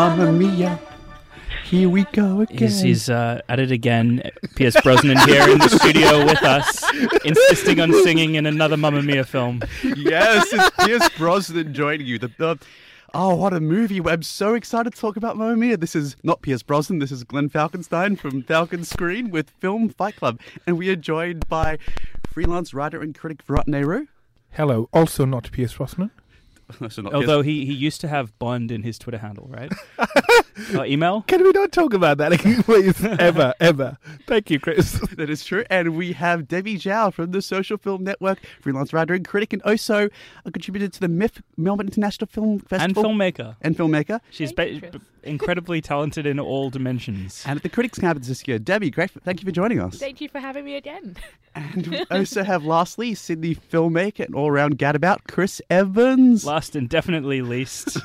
[0.00, 0.80] Mamma Mia.
[1.62, 2.56] Here we go again.
[2.56, 4.22] He's, he's uh, at it again.
[4.54, 6.82] Pierce Brosnan here in the studio with us,
[7.22, 9.60] insisting on singing in another Mamma Mia film.
[9.84, 12.18] yes, it's Pierce Brosnan joining you.
[12.18, 12.56] The, the
[13.12, 14.00] Oh, what a movie!
[14.00, 15.76] I'm so excited to talk about Mamma Mia.
[15.76, 16.98] This is not Pierce Brosnan.
[17.00, 21.76] This is Glenn Falkenstein from Falkenscreen with Film Fight Club, and we are joined by
[22.32, 24.06] freelance writer and critic Virat Nehru.
[24.52, 26.10] Hello, also not Pierce Brosnan.
[26.90, 29.72] so not Although he, he used to have Bond in his Twitter handle, right?
[30.74, 31.22] uh, email?
[31.22, 33.02] Can we not talk about that again, please?
[33.04, 33.98] ever, ever.
[34.26, 34.92] Thank you, Chris.
[35.16, 35.64] that is true.
[35.70, 39.62] And we have Debbie Zhao from the Social Film Network, freelance writer and critic, and
[39.62, 40.08] also
[40.44, 43.04] a contributor to the MIFF Melbourne International Film Festival.
[43.04, 43.56] And filmmaker.
[43.62, 44.20] And filmmaker.
[44.30, 44.80] She's ba-
[45.22, 47.44] incredibly talented in all dimensions.
[47.46, 48.58] And at the Critics Campus this year.
[48.58, 49.10] Debbie, great.
[49.10, 49.98] Thank you for joining us.
[49.98, 51.16] Thank you for having me again.
[51.54, 56.44] And we also have, lastly, Sydney filmmaker and all round gadabout, Chris Evans.
[56.44, 57.98] Last and definitely least,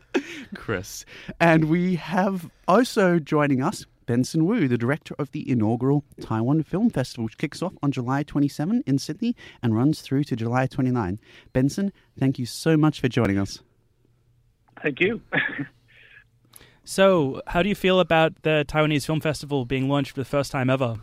[0.54, 1.04] Chris.
[1.40, 6.88] And we have also joining us Benson Wu, the director of the inaugural Taiwan Film
[6.88, 11.20] Festival, which kicks off on July 27 in Sydney and runs through to July 29.
[11.52, 13.60] Benson, thank you so much for joining us.
[14.82, 15.20] Thank you.
[16.88, 20.50] so, how do you feel about the Taiwanese Film Festival being launched for the first
[20.50, 20.96] time ever?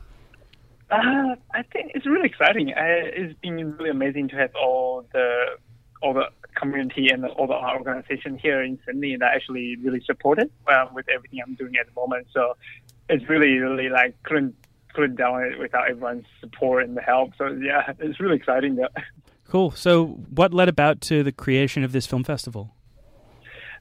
[0.89, 2.71] Uh, I think it's really exciting.
[2.71, 5.57] Uh, it's been really amazing to have all the
[6.01, 10.39] all the community and all the art organization here in Sydney that actually really support
[10.39, 12.29] it uh, with everything I'm doing at the moment.
[12.33, 12.57] So
[13.07, 14.55] it's really, really like couldn't
[14.95, 17.33] couldn't done it without everyone's support and the help.
[17.37, 18.75] So yeah, it's really exciting.
[18.75, 18.87] Yeah.
[19.47, 19.69] Cool.
[19.69, 22.73] So what led about to the creation of this film festival?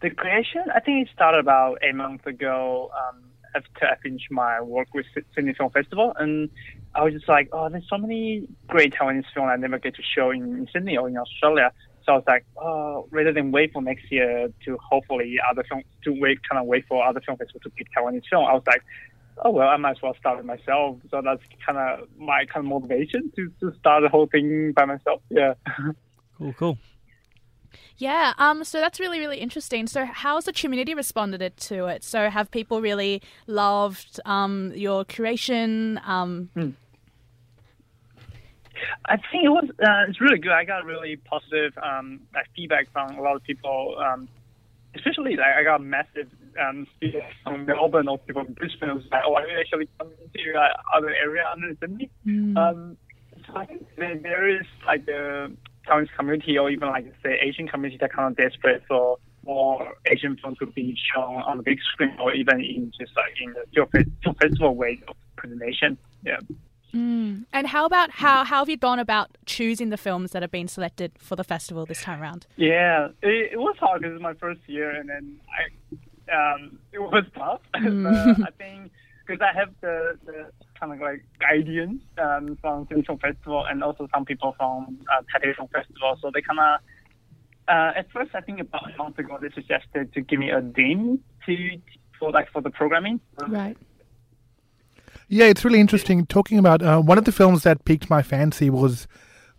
[0.02, 2.90] The creation, I think it started about a month ago.
[2.92, 6.50] Um, after I finished my work with Sydney Film Festival, and
[6.94, 10.02] I was just like, oh, there's so many great Taiwanese films I never get to
[10.02, 11.72] show in Sydney or in Australia.
[12.04, 15.82] So I was like, oh, rather than wait for next year to hopefully other film
[16.04, 18.64] to wait, kind of wait for other film festivals to pick Taiwanese film, I was
[18.66, 18.82] like,
[19.42, 20.98] oh well, I might as well start it myself.
[21.10, 24.84] So that's kind of my kind of motivation to to start the whole thing by
[24.84, 25.22] myself.
[25.30, 25.54] Yeah.
[26.36, 26.78] Cool, cool.
[27.96, 29.86] Yeah, um, so that's really, really interesting.
[29.86, 32.04] So, how has the community responded to it?
[32.04, 36.00] So, have people really loved um, your creation?
[36.04, 36.70] Um, hmm.
[39.06, 40.52] I think it was uh, it's really good.
[40.52, 44.28] I got really positive um, like feedback from a lot of people, um,
[44.94, 46.30] especially like I got massive
[46.60, 48.90] um, feedback from Melbourne or people from Brisbane.
[48.90, 52.10] It was like, oh, I actually come to uh, other area under Sydney.
[52.26, 52.56] Mm.
[52.56, 52.96] Um,
[53.46, 55.52] so I think there, there is like the
[55.88, 60.36] Taiwanese community or even like say Asian community that kind of desperate for more Asian
[60.36, 64.06] films to be shown on the big screen or even in just like in the
[64.22, 65.98] film festival way of presentation.
[66.24, 66.38] Yeah.
[66.94, 67.44] Mm.
[67.52, 70.68] And how about how how have you gone about choosing the films that have been
[70.68, 72.46] selected for the festival this time around?
[72.56, 75.94] Yeah, it, it was hard because it's my first year, and then I
[76.32, 77.60] um, it was tough.
[77.74, 78.46] Mm.
[78.46, 78.92] I think
[79.26, 84.08] because I have the, the kind of like guidance um, from Film Festival and also
[84.14, 86.80] some people from uh, Taipei Film Festival, so they kind of.
[87.66, 90.60] Uh, at first, I think about a month ago, they suggested to give me a
[90.60, 91.80] theme to
[92.18, 93.20] for like for the programming.
[93.48, 93.76] Right.
[95.28, 96.26] Yeah, it's really interesting.
[96.26, 99.06] Talking about uh, one of the films that piqued my fancy was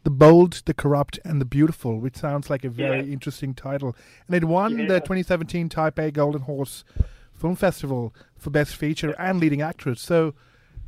[0.04, 3.14] The Bold, the Corrupt, and the Beautiful, which sounds like a very yeah.
[3.14, 3.96] interesting title.
[4.28, 4.88] And it won yeah.
[4.88, 6.84] the 2017 Taipei Golden Horse
[7.34, 10.02] Film Festival for Best Feature and Leading Actress.
[10.02, 10.36] So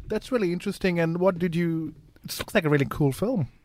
[0.07, 1.00] that's really interesting.
[1.00, 1.94] And what did you?
[2.23, 3.47] It looks like a really cool film.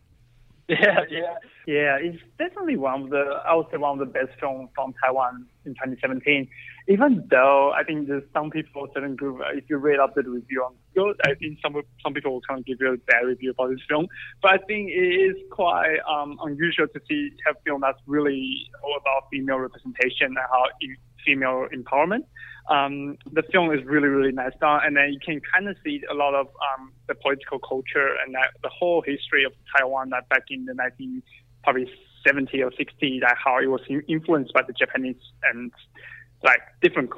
[0.68, 1.34] Yeah, yeah,
[1.66, 1.98] yeah.
[2.00, 5.44] It's definitely one of the I would say one of the best films from Taiwan
[5.66, 6.48] in 2017.
[6.88, 10.22] Even though I think there's some people, certain group, uh, if you read up the
[10.22, 13.26] review on good, I think some some people will kind of give you a bad
[13.26, 14.06] review about this film.
[14.40, 18.96] But I think it is quite um, unusual to see a film that's really all
[18.96, 20.64] about female representation and how
[21.26, 22.24] female empowerment.
[22.68, 26.00] Um, the film is really, really nice done, and then you can kind of see
[26.10, 30.28] a lot of um, the political culture and that, the whole history of Taiwan that
[30.28, 31.22] back in the 19
[31.64, 31.90] probably
[32.26, 35.72] 70 or 60, that how it was influenced by the Japanese and
[36.42, 37.10] like different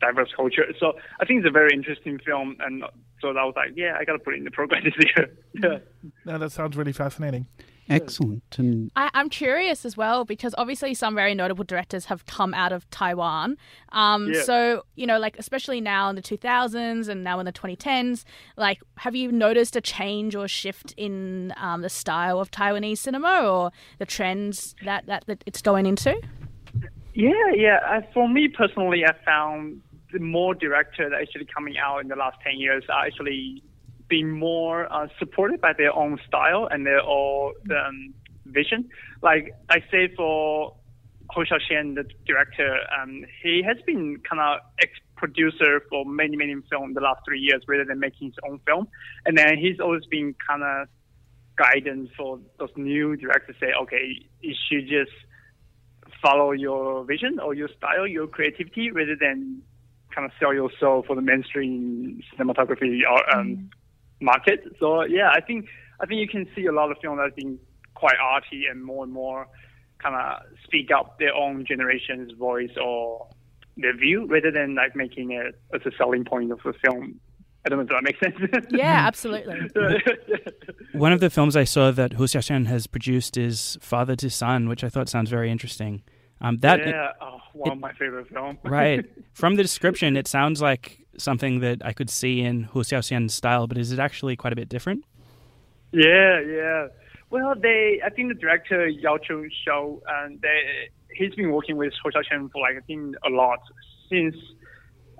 [0.00, 0.66] diverse culture.
[0.78, 2.84] So I think it's a very interesting film, and
[3.20, 5.30] so I was like, yeah, I got to put it in the program this year.
[5.54, 5.78] yeah.
[6.24, 7.46] No, that sounds really fascinating.
[7.88, 8.42] Excellent.
[8.58, 12.72] And I, am curious as well because obviously some very notable directors have come out
[12.72, 13.56] of Taiwan.
[13.92, 14.42] Um, yeah.
[14.42, 18.24] So you know, like especially now in the 2000s and now in the 2010s,
[18.56, 23.42] like have you noticed a change or shift in um, the style of Taiwanese cinema
[23.46, 26.20] or the trends that, that, that it's going into?
[27.14, 27.78] Yeah, yeah.
[27.86, 29.80] Uh, for me personally, I found
[30.12, 33.62] the more directors actually coming out in the last 10 years are actually
[34.08, 38.14] being more uh, supported by their own style and their own um,
[38.46, 38.88] vision.
[39.22, 40.76] Like I say for
[41.30, 46.94] Hou Hsiao-hsien, the director, um, he has been kind of ex-producer for many, many films
[46.94, 48.88] the last three years, rather than making his own film.
[49.24, 50.88] And then he's always been kind of
[51.56, 53.56] guidance for those new directors.
[53.58, 55.12] To say, okay, you should just
[56.22, 59.62] follow your vision or your style, your creativity, rather than
[60.14, 63.68] kind of sell yourself for the mainstream cinematography or, um, mm.
[64.24, 64.60] Market.
[64.80, 65.66] So yeah, I think
[66.00, 67.58] I think you can see a lot of films that's been
[67.94, 69.46] quite arty and more and more
[70.02, 73.28] kind of speak up their own generation's voice or
[73.76, 77.20] their view rather than like making it as a selling point of the film.
[77.64, 78.66] I don't know if that makes sense.
[78.70, 79.56] yeah, absolutely.
[80.92, 84.68] One of the films I saw that Hou Hsiao-hsien has produced is Father to Son,
[84.68, 86.02] which I thought sounds very interesting.
[86.42, 88.58] Um, that yeah, it, oh, one it, of my favorite films.
[88.64, 89.04] right.
[89.32, 93.66] From the description, it sounds like something that I could see in Hou Hsiao-hsien's style,
[93.66, 95.04] but is it actually quite a bit different?
[95.92, 96.88] Yeah, yeah.
[97.30, 101.92] Well, they, I think the director Yao Chung Xiao, and they, he's been working with
[102.02, 103.60] Hou Hsiao-hsien for like I think a lot
[104.10, 104.36] since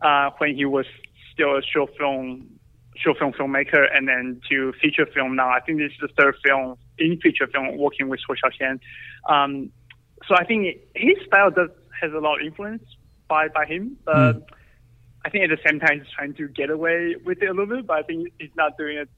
[0.02, 0.86] uh, when he was
[1.32, 2.50] still a short film
[2.96, 5.48] short film filmmaker, and then to feature film now.
[5.48, 8.80] I think this is the third film in feature film working with Hou Hsiao-hsien.
[9.28, 9.70] Um,
[10.28, 11.70] so I think his style does
[12.00, 12.84] has a lot of influence
[13.28, 14.44] by by him, but mm.
[15.24, 17.66] I think at the same time he's trying to get away with it a little
[17.66, 17.86] bit.
[17.86, 19.08] But I think he's not doing it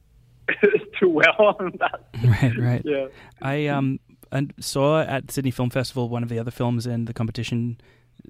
[1.01, 2.01] too well on that.
[2.25, 2.83] Right, right.
[2.85, 3.07] Yeah.
[3.43, 4.01] I um
[4.33, 7.81] and saw at Sydney Film Festival one of the other films in the competition.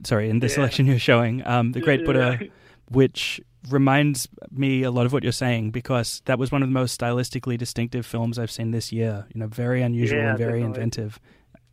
[0.05, 0.55] Sorry, in the yeah.
[0.55, 2.49] selection you're showing, um, the Great yeah, Buddha, yeah.
[2.91, 3.41] which
[3.71, 7.01] reminds me a lot of what you're saying because that was one of the most
[7.01, 9.27] stylistically distinctive films I've seen this year.
[9.33, 10.67] You know, very unusual and very definitely.
[10.67, 11.21] inventive.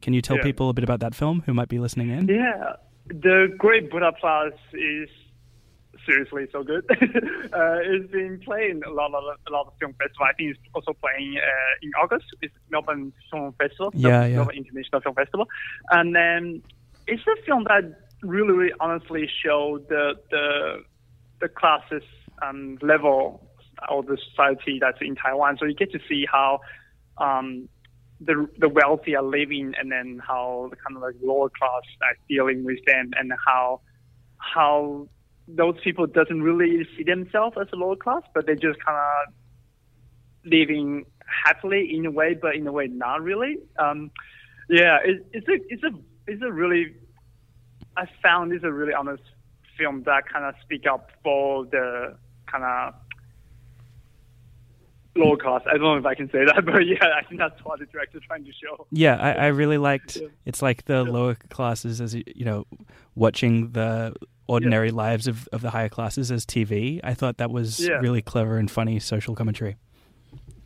[0.01, 2.27] Can you tell people a bit about that film who might be listening in?
[2.27, 2.75] Yeah,
[3.07, 5.09] the Great Buddha Plus is
[6.05, 6.85] seriously so good.
[6.91, 10.25] uh, it's been playing a lot, of a lot of film festival.
[10.25, 12.25] I think it's also playing uh, in August.
[12.41, 14.35] It's Melbourne Film Festival, yeah, yeah.
[14.37, 15.47] Melbourne International Film Festival,
[15.91, 16.61] and then
[17.07, 17.83] it's a film that
[18.21, 20.83] really, really honestly show the the
[21.41, 22.03] the classes
[22.41, 23.47] um, level
[23.89, 25.57] of the society that's in Taiwan.
[25.59, 26.61] So you get to see how
[27.17, 27.67] um,
[28.19, 32.17] the the wealthy are living, and then how the kind of like lower class are
[32.29, 33.81] dealing with them, and how
[34.37, 35.07] how
[35.47, 39.33] those people doesn't really see themselves as a lower class, but they just kind of
[40.45, 41.05] living
[41.45, 43.57] happily in a way, but in a way not really.
[43.77, 44.11] Um,
[44.69, 45.91] yeah, it, it's a it's a
[46.27, 46.95] it's a really
[47.97, 49.23] I found it's a really honest
[49.77, 52.15] film that kind of speak up for the
[52.45, 52.93] kind of
[55.15, 55.61] lower class.
[55.67, 57.85] I don't know if I can say that, but yeah, I think that's what the
[57.85, 58.87] director's trying to show.
[58.91, 60.17] Yeah, I, I really liked.
[60.17, 60.27] Yeah.
[60.45, 61.11] It's like the yeah.
[61.11, 62.65] lower classes as you know,
[63.15, 64.15] watching the
[64.47, 64.95] ordinary yeah.
[64.95, 66.99] lives of, of the higher classes as TV.
[67.03, 67.93] I thought that was yeah.
[67.93, 69.77] really clever and funny social commentary.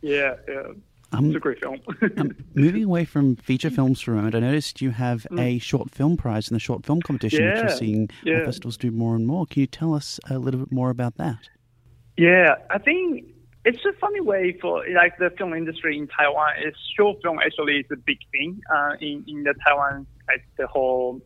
[0.00, 0.62] Yeah, yeah.
[1.10, 1.80] Um, it's a great film.
[2.18, 5.40] um, moving away from feature films for a moment, I noticed you have mm.
[5.40, 8.44] a short film prize in the short film competition, yeah, which you're seeing yeah.
[8.44, 9.46] festivals do more and more.
[9.46, 11.48] Can you tell us a little bit more about that?
[12.18, 13.24] Yeah, I think
[13.68, 16.54] it's a funny way for like the film industry in Taiwan.
[16.66, 20.66] Is short film actually is a big thing uh, in in the Taiwan like the
[20.66, 21.20] whole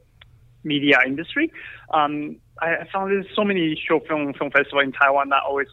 [0.65, 1.53] media industry.
[1.95, 5.69] Um, I, I found there's so many short film film festival in Taiwan that always,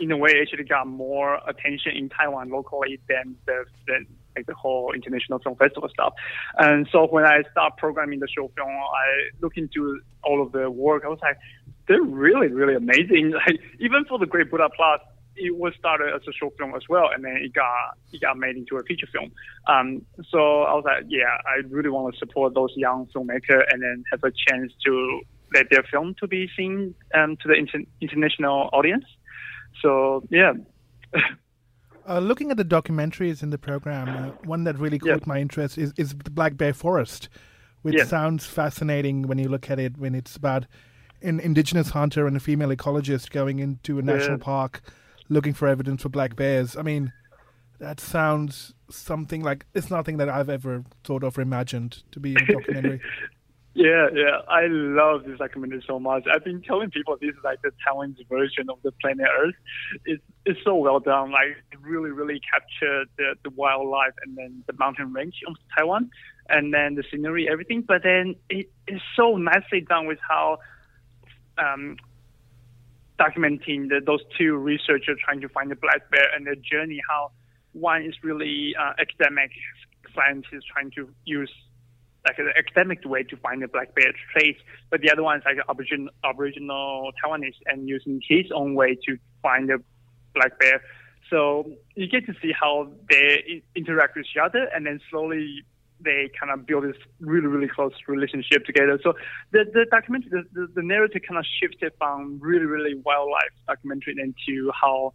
[0.00, 4.04] in a way, actually got more attention in Taiwan locally than the, the
[4.34, 6.14] like the whole international film festival stuff.
[6.58, 10.68] And so when I start programming the short film, I look into all of the
[10.70, 11.04] work.
[11.04, 11.36] I was like,
[11.86, 13.34] they're really, really amazing.
[13.46, 15.00] Like even for the Great Buddha Plus,
[15.36, 18.36] it was started as a short film as well, and then it got it got
[18.36, 19.32] made into a feature film.
[19.66, 23.82] Um, so I was like, yeah, I really want to support those young filmmakers, and
[23.82, 25.20] then have a chance to
[25.54, 29.04] let their film to be seen um, to the inter- international audience.
[29.80, 30.52] So yeah.
[32.04, 35.24] Uh, looking at the documentaries in the program, uh, one that really caught yeah.
[35.24, 37.28] my interest is, is the Black Bear Forest,
[37.82, 38.04] which yeah.
[38.04, 39.96] sounds fascinating when you look at it.
[39.96, 40.66] When it's about
[41.22, 44.44] an indigenous hunter and a female ecologist going into a national yeah.
[44.44, 44.82] park
[45.32, 46.76] looking for evidence for black bears.
[46.76, 47.12] I mean,
[47.80, 52.32] that sounds something like it's nothing that I've ever thought of or imagined to be
[52.32, 53.00] in a documentary.
[53.74, 56.24] yeah, yeah, I love this documentary so much.
[56.32, 59.54] I've been telling people this is like the Taiwan's version of the planet Earth.
[60.04, 61.32] It's it's so well done.
[61.32, 66.10] Like it really, really captured the the wildlife and then the mountain range of Taiwan,
[66.50, 67.82] and then the scenery, everything.
[67.82, 70.58] But then it is so nicely done with how
[71.58, 71.96] um,
[73.22, 77.30] documenting the, those two researchers trying to find the black bear and their journey, how
[77.72, 79.50] one is really uh, academic
[80.14, 81.52] scientist trying to use
[82.26, 84.56] like an academic way to find the black bear trace,
[84.90, 89.16] but the other one is like aboriginal, aboriginal Taiwanese and using his own way to
[89.42, 89.78] find the
[90.34, 90.82] black bear.
[91.30, 95.64] So you get to see how they interact with each other, and then slowly
[96.02, 98.98] they kind of build this really, really close relationship together.
[99.02, 99.14] So
[99.52, 104.16] the, the documentary, the, the, the narrative kind of shifted from really, really wildlife documentary
[104.18, 105.14] into how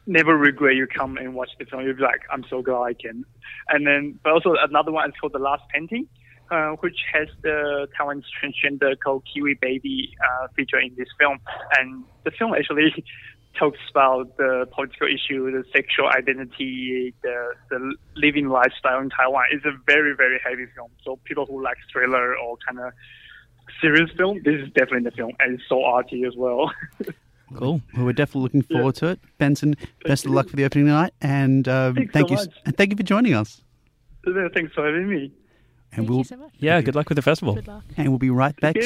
[0.06, 1.82] never regret you come and watch the film.
[1.84, 3.24] You'll be like, I'm so glad I can.
[3.68, 6.06] And then, but also another one is called The Last Painting,
[6.50, 11.38] uh, which has the Taiwanese transgender called Kiwi Baby uh, featured in this film.
[11.78, 13.04] And the film actually
[13.58, 19.44] talks about the political issue, the sexual identity, the the living lifestyle in Taiwan.
[19.50, 20.90] It's a very very heavy film.
[21.04, 22.92] So people who like thriller or kind of
[23.80, 26.72] serious film, this is definitely the film, and it's so arty as well.
[27.54, 27.82] Cool.
[27.94, 29.00] Well, we're definitely looking forward yeah.
[29.00, 29.20] to it.
[29.36, 32.48] Benson, best of luck for the opening night, and um, thank so you, much.
[32.64, 33.62] and thank you for joining us.
[34.54, 35.32] Thanks for having me.
[35.92, 37.58] And thank we'll, so Yeah, good luck with the festival.
[37.96, 38.76] And we'll be right back.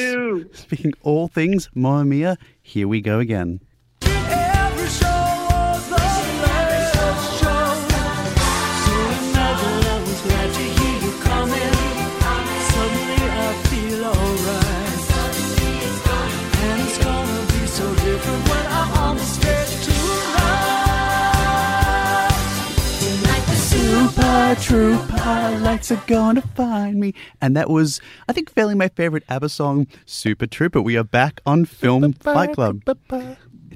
[0.51, 3.61] Speaking all things Mamma Mia, here we go again.
[24.67, 24.97] True
[25.61, 27.13] lights are gonna find me.
[27.39, 30.81] And that was, I think, fairly my favorite ABBA song, Super Trooper.
[30.81, 32.81] We are back on Film Fight Club.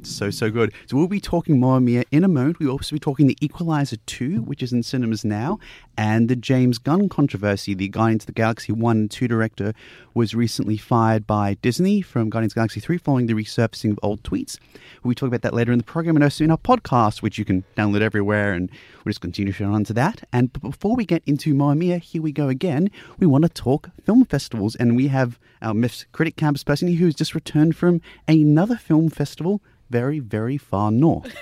[0.01, 0.74] It's so, so good.
[0.88, 2.58] So we'll be talking Mamma Mia in a moment.
[2.58, 5.60] We'll also be talking The Equalizer 2, which is in cinemas now,
[5.96, 7.75] and the James Gunn controversy.
[7.75, 9.74] The Guardians of the Galaxy 1 and 2 director
[10.15, 14.00] was recently fired by Disney from Guardians of the Galaxy 3 following the resurfacing of
[14.01, 14.58] old tweets.
[15.03, 17.46] We'll talk about that later in the program and also in our podcast, which you
[17.46, 18.72] can download everywhere, and
[19.05, 20.27] we'll just continue on to that.
[20.34, 22.89] And before we get into Mamma Mia, here we go again.
[23.20, 27.13] We want to talk film festivals, and we have our MIFF's critic campus person who's
[27.13, 31.36] just returned from another film festival very, very far north.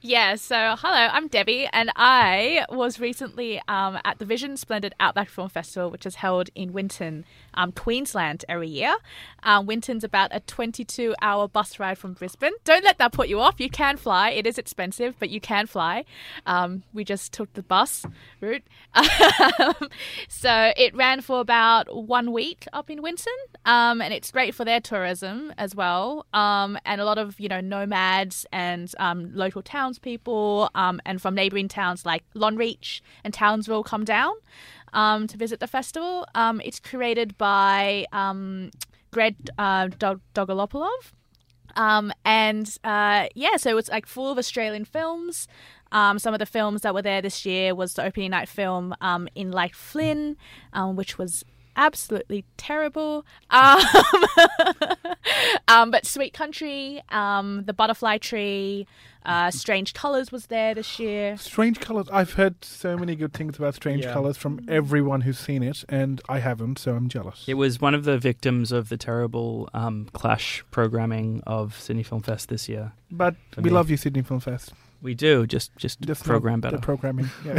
[0.00, 5.28] Yeah, so hello, I'm Debbie, and I was recently um, at the Vision Splendid Outback
[5.28, 8.94] Film Festival, which is held in Winton, um, Queensland, every year.
[9.42, 12.52] Um, Winton's about a 22 hour bus ride from Brisbane.
[12.64, 13.60] Don't let that put you off.
[13.60, 14.30] You can fly.
[14.30, 16.04] It is expensive, but you can fly.
[16.46, 18.04] Um, we just took the bus
[18.40, 18.64] route.
[20.28, 23.32] so it ran for about one week up in Winton,
[23.64, 26.26] um, and it's great for their tourism as well.
[26.34, 28.92] Um, and a lot of, you know, nomads and
[29.34, 34.32] local local townspeople um, and from neighbouring towns like Longreach and Townsville come down
[34.92, 36.26] um, to visit the festival.
[36.34, 38.72] Um, it's created by um,
[39.12, 39.88] Greg uh,
[40.34, 41.12] Dolgopolov.
[41.76, 45.46] Um, and uh, yeah, so it's like full of Australian films.
[45.92, 48.94] Um, some of the films that were there this year was the opening night film
[49.00, 50.36] um, in Like Flynn,
[50.72, 51.44] um, which was
[51.76, 53.24] absolutely terrible.
[53.50, 53.80] Um,
[55.68, 58.86] um, but Sweet Country, um, The Butterfly Tree,
[59.24, 61.36] uh, Strange Colors was there this year.
[61.38, 62.08] Strange Colors.
[62.12, 64.12] I've heard so many good things about Strange yeah.
[64.12, 67.44] Colors from everyone who's seen it, and I haven't, so I'm jealous.
[67.46, 72.22] It was one of the victims of the terrible um, clash programming of Sydney Film
[72.22, 72.92] Fest this year.
[73.10, 73.70] But we me.
[73.70, 74.74] love you, Sydney Film Fest.
[75.02, 76.76] We do just just, just program better.
[76.76, 77.58] The programming, yeah.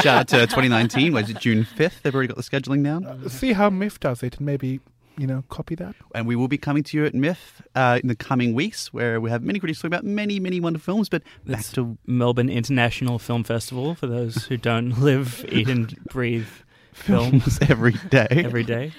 [0.00, 1.12] Shout out to 2019.
[1.12, 2.02] Was it June 5th?
[2.02, 3.06] They've already got the scheduling down.
[3.06, 4.80] Uh, see how MIFF does it, and maybe
[5.18, 5.94] you know, copy that.
[6.14, 9.20] And we will be coming to you at MIFF uh, in the coming weeks, where
[9.20, 11.08] we have many critics talking about many, many wonderful films.
[11.08, 15.96] But back It's to Melbourne International Film Festival for those who don't live, eat, and
[16.10, 16.48] breathe
[16.92, 18.26] films every day.
[18.30, 18.92] every day.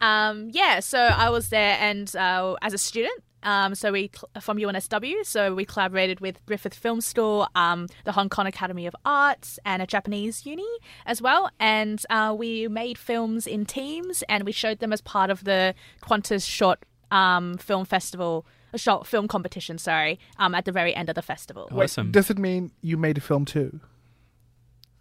[0.00, 3.22] Um, yeah, so I was there and uh, as a student.
[3.46, 8.12] Um, so we cl- from UNSW, so we collaborated with Griffith Film School, um, the
[8.12, 10.66] Hong Kong Academy of Arts, and a Japanese uni
[11.06, 11.48] as well.
[11.60, 15.74] And uh, we made films in teams, and we showed them as part of the
[16.02, 16.80] Qantas Short
[17.12, 19.78] um, Film Festival, a short film competition.
[19.78, 21.68] Sorry, um, at the very end of the festival.
[21.70, 22.10] Wait, Awesome.
[22.10, 23.78] does it mean you made a film too?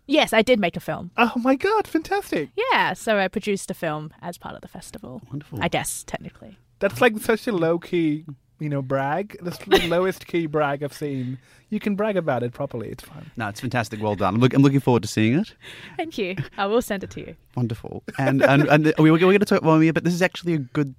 [0.07, 1.09] Yes, I did make a film.
[1.17, 2.49] Oh my god, fantastic!
[2.55, 5.23] Yeah, so I produced a film as part of the festival.
[5.31, 5.57] Wonderful.
[5.63, 6.59] I guess technically.
[6.79, 8.25] That's like such a low key,
[8.59, 9.37] you know, brag.
[9.41, 11.39] That's the lowest key brag I've seen.
[11.69, 12.89] You can brag about it properly.
[12.89, 13.31] It's fine.
[13.37, 14.01] No, it's fantastic.
[14.01, 14.35] Well done.
[14.35, 15.53] I'm, look, I'm looking forward to seeing it.
[15.97, 16.35] Thank you.
[16.57, 17.35] I will send it to you.
[17.55, 18.03] Wonderful.
[18.17, 20.53] And and, and we were, going to talk about Mamma Mia, but this is actually
[20.53, 20.95] a good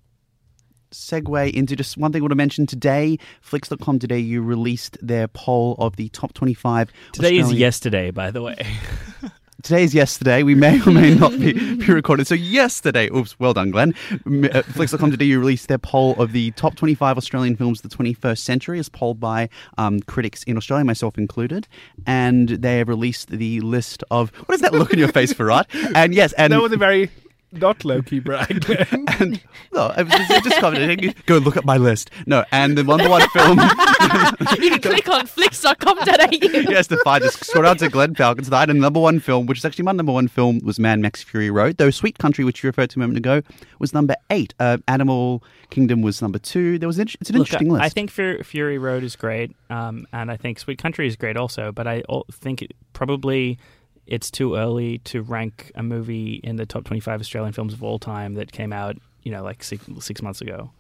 [0.91, 3.19] segue into just one thing I want to mention today.
[3.41, 6.91] Flicks.com today, you released their poll of the top 25.
[7.13, 8.67] Today is yesterday, by the way.
[9.63, 10.43] Today is yesterday.
[10.43, 12.27] We may or may not be, be recorded.
[12.27, 13.95] So yesterday, oops, well done, Glenn.
[14.27, 14.63] Uh,
[15.25, 18.89] you released their poll of the top 25 Australian films of the 21st century, as
[18.89, 19.49] polled by
[19.79, 21.67] um, critics in Australia, myself included.
[22.07, 25.67] And they have released the list of what is that look on your face, Virat?
[25.95, 27.11] And yes, and that was a very
[27.53, 28.69] not low key brag.
[29.21, 29.41] and
[29.73, 31.15] no, I was just, just commenting.
[31.27, 32.11] Go look at my list.
[32.27, 33.59] No, and the number one film.
[34.63, 36.29] you can click on flicks.com.au.
[36.31, 39.59] yes, to find just scroll down to Glenn Falkenstein, and the number one film, which
[39.59, 41.79] is actually my number one film, was Mad Max Fury Road.
[41.79, 43.43] Though Sweet Country, which you referred to a moment ago,
[43.79, 44.55] was number eight.
[44.59, 46.79] Uh, Animal Kingdom was number two.
[46.79, 47.85] There was an, it's an Look, interesting I, list.
[47.85, 51.37] I think Fury, Fury Road is great, um, and I think Sweet Country is great
[51.37, 51.73] also.
[51.73, 53.59] But I think it, probably
[54.07, 57.99] it's too early to rank a movie in the top 25 Australian films of all
[57.99, 60.71] time that came out, you know, like six, six months ago.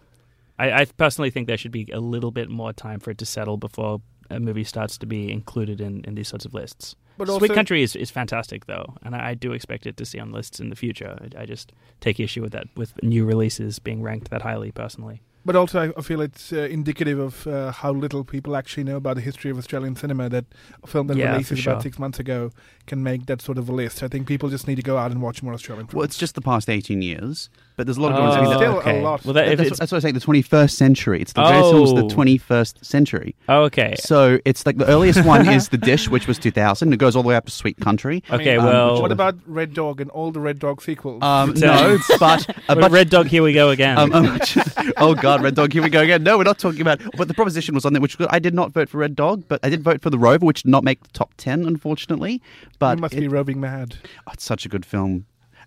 [0.58, 3.26] I, I personally think there should be a little bit more time for it to
[3.26, 6.96] settle before a movie starts to be included in, in these sorts of lists.
[7.18, 10.04] But Sweet also- Country is, is fantastic though, and I, I do expect it to
[10.04, 11.18] see on lists in the future.
[11.36, 15.22] I, I just take issue with that with new releases being ranked that highly personally.
[15.46, 18.96] But also, I- I feel it's uh, indicative of uh, how little people actually know
[18.96, 20.28] about the history of Australian cinema.
[20.28, 20.44] That
[20.82, 22.50] a film that Yeah, releases for about six months ago
[22.90, 24.02] can make that sort of a list.
[24.02, 25.94] I think people just need to go out and watch more Australian films.
[25.96, 28.34] well, it's just the past 18 years, but there's a lot of Oh, ones.
[28.36, 29.02] I mean, that- still a okay.
[29.02, 29.24] lot.
[29.24, 30.14] Well, that, if that's, it's, that's what I was saying.
[30.14, 31.20] The 21st century.
[31.20, 32.08] It's the various films the Oh.
[32.08, 33.34] 21st century.
[33.48, 36.92] oh, okay, So it's like the earliest one is The Dish, which was 2000.
[36.92, 38.22] It goes all the way up to Sweet Country.
[38.30, 38.56] okay.
[38.56, 41.22] um, well, what about Red Dog and all the Red Dog sequels?
[41.22, 43.98] Um, no, but, uh, But but Red Dog, here we go again.
[43.98, 44.38] Um, um,
[44.96, 46.22] oh God, Red Dog, here we go again.
[46.22, 47.00] No, we're not talking about.
[47.16, 49.60] But the proposition was on there, which I did not vote for Red Dog, but
[49.62, 52.40] I did vote for the Rover, which did not make the top ten, unfortunately.
[52.78, 53.96] But you must it- be roving mad.
[54.26, 55.26] oh, it's such a good film.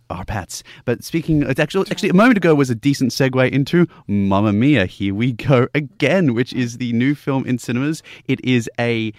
[0.09, 0.63] Our Pats.
[0.85, 4.85] But speaking, it's actually actually a moment ago was a decent segue into Mamma Mia.
[4.85, 8.01] Here we go again, which is the new film in cinemas.
[8.27, 9.13] It is a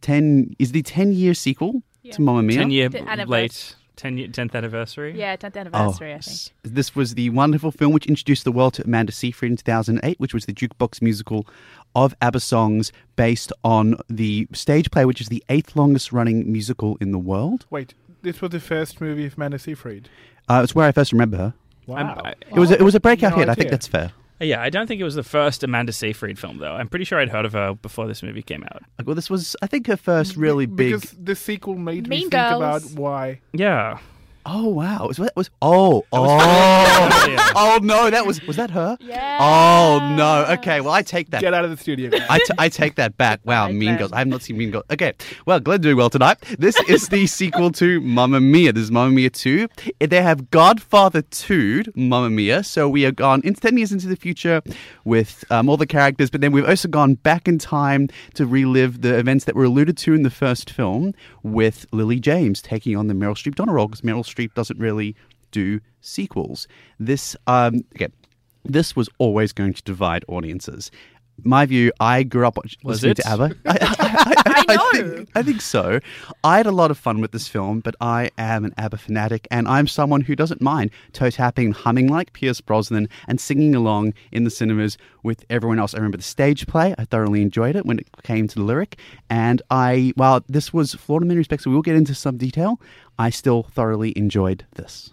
[0.00, 2.12] ten is the ten year sequel Yeah.
[2.12, 2.58] to Mamma Mia.
[2.58, 2.88] ten year
[3.26, 5.18] late, ten tenth anniversary.
[5.18, 6.52] Yeah, 10th anniversary, I think.
[6.62, 10.34] This was the wonderful film which introduced the world to Amanda Seyfried in 2008, which
[10.34, 11.46] was the jukebox musical
[11.94, 16.98] of ABBA songs based on the stage play, which is the eighth longest running musical
[17.00, 17.66] in the world.
[17.70, 20.08] Wait, this was the first movie of Amanda Seyfried.
[20.48, 21.54] Uh, it's where I first remember her.
[21.86, 22.20] Wow.
[22.24, 23.48] I'm- It was a, it was a breakout No hit.
[23.48, 24.10] I think that's fair.
[24.40, 26.72] Yeah, I don't think it was the first Amanda Seyfried film, though.
[26.72, 28.82] I'm pretty sure I'd heard of her before this movie came out.
[29.04, 30.92] Well, this was I think her first really big.
[30.92, 33.40] Because the sequel made me Mean think about why.
[33.52, 33.98] Yeah.
[34.46, 35.06] Oh wow!
[35.08, 36.38] Was that was oh oh
[37.56, 38.10] oh no!
[38.10, 38.96] That was was that her?
[39.00, 39.38] Yeah.
[39.40, 40.44] Oh no!
[40.54, 42.10] Okay, well I take that Get out of the studio.
[42.10, 42.26] guys.
[42.30, 43.40] I, t- I take that back.
[43.44, 43.98] Wow, Right Mean then.
[43.98, 44.12] Girls.
[44.12, 44.84] I have not seen Mean Girls.
[44.90, 45.12] Okay,
[45.46, 46.38] well, Glenn doing well tonight.
[46.58, 48.72] This is the sequel to Mamma Mia.
[48.72, 49.68] This is Mamma Mia 2.
[50.00, 52.62] They have Godfather 2, Mamma Mia.
[52.64, 54.60] So we have gone in 10 years into the future
[55.04, 59.00] with um, all the characters, but then we've also gone back in time to relive
[59.02, 63.06] the events that were alluded to in the first film with Lily James taking on
[63.06, 65.14] the Meryl Streep Donna role because Meryl Streep doesn't really
[65.50, 66.66] do sequels.
[66.98, 68.08] This, um, okay,
[68.64, 70.90] this was always going to divide audiences.
[71.42, 73.16] My view, I grew up watch- Was listening it?
[73.16, 73.56] to ABBA.
[73.66, 74.90] I, I, I, I know.
[75.16, 75.98] think, I think so.
[76.44, 79.48] I had a lot of fun with this film, but I am an ABBA fanatic,
[79.50, 84.14] and I'm someone who doesn't mind toe tapping humming like Pierce Brosnan and singing along
[84.32, 85.92] in the cinemas with everyone else.
[85.92, 86.94] I remember the stage play.
[86.96, 88.98] I thoroughly enjoyed it when it came to the lyric.
[89.28, 92.80] And I, while this was flawed in many respects, we will get into some detail,
[93.18, 95.10] I still thoroughly enjoyed this.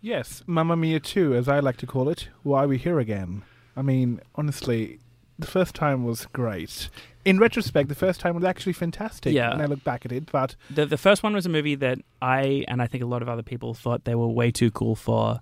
[0.00, 2.28] Yes, Mamma Mia 2, as I like to call it.
[2.42, 3.42] Why are we here again?
[3.76, 4.98] I mean, honestly,
[5.40, 6.88] the first time was great.
[7.24, 9.34] In retrospect, the first time was actually fantastic.
[9.34, 9.50] Yeah.
[9.50, 11.98] When I look back at it, but the the first one was a movie that
[12.22, 14.96] I and I think a lot of other people thought they were way too cool
[14.96, 15.40] for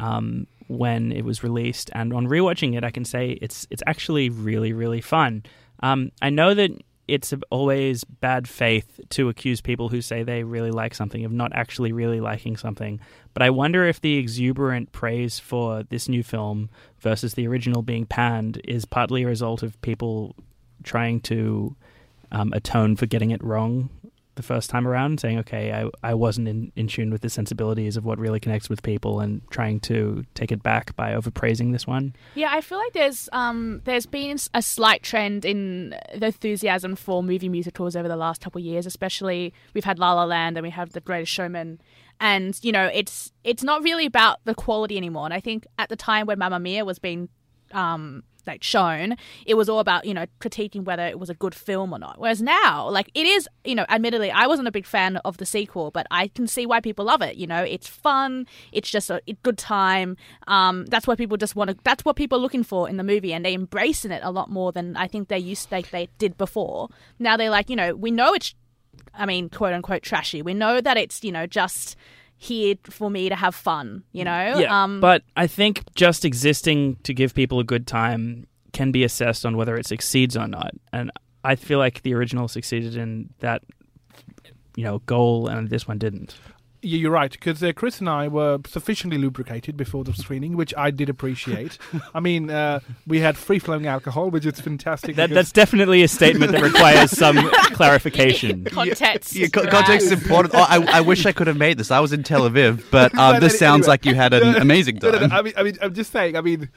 [0.00, 1.90] um, when it was released.
[1.94, 5.44] And on rewatching it, I can say it's it's actually really really fun.
[5.82, 6.70] Um, I know that
[7.10, 11.52] it's always bad faith to accuse people who say they really like something of not
[11.54, 13.00] actually really liking something.
[13.34, 16.70] But I wonder if the exuberant praise for this new film
[17.00, 20.36] versus the original being panned is partly a result of people
[20.84, 21.74] trying to
[22.32, 23.90] um, atone for getting it wrong
[24.40, 27.96] the first time around, saying, okay, I, I wasn't in, in tune with the sensibilities
[27.96, 31.86] of what really connects with people and trying to take it back by overpraising this
[31.86, 32.14] one.
[32.34, 37.22] Yeah, I feel like there's um there's been a slight trend in the enthusiasm for
[37.22, 40.64] movie musicals over the last couple of years, especially we've had La La Land and
[40.64, 41.80] we have The Greatest Showman.
[42.18, 45.24] And, you know, it's it's not really about the quality anymore.
[45.24, 47.28] And I think at the time when Mamma Mia was being
[47.72, 51.54] um like shown, it was all about you know critiquing whether it was a good
[51.54, 52.18] film or not.
[52.18, 55.46] Whereas now, like it is, you know, admittedly, I wasn't a big fan of the
[55.46, 57.36] sequel, but I can see why people love it.
[57.36, 60.16] You know, it's fun, it's just a good time.
[60.46, 61.76] Um, that's what people just want to.
[61.84, 64.30] That's what people are looking for in the movie, and they embrace in it a
[64.30, 66.88] lot more than I think they used like they did before.
[67.18, 68.54] Now they're like, you know, we know it's,
[69.14, 70.42] I mean, quote unquote trashy.
[70.42, 71.96] We know that it's you know just
[72.42, 74.58] here for me to have fun, you know?
[74.58, 74.82] Yeah.
[74.82, 79.44] Um, but I think just existing to give people a good time can be assessed
[79.44, 80.70] on whether it succeeds or not.
[80.90, 81.10] And
[81.44, 83.62] I feel like the original succeeded in that,
[84.74, 86.34] you know, goal, and this one didn't.
[86.82, 90.72] Yeah, you're right, because uh, Chris and I were sufficiently lubricated before the screening, which
[90.78, 91.76] I did appreciate.
[92.14, 95.16] I mean, uh, we had free flowing alcohol, which is fantastic.
[95.16, 97.36] That, because- that's definitely a statement that requires some
[97.74, 98.64] clarification.
[98.72, 99.34] context.
[99.34, 99.70] Yeah, co- right.
[99.70, 100.54] context is important.
[100.54, 101.90] Oh, I, I wish I could have made this.
[101.90, 103.92] I was in Tel Aviv, but um, this sounds anyway.
[103.92, 105.32] like you had an amazing No, no, no, time.
[105.38, 106.36] I mean, I mean, I'm just saying.
[106.36, 106.70] I mean,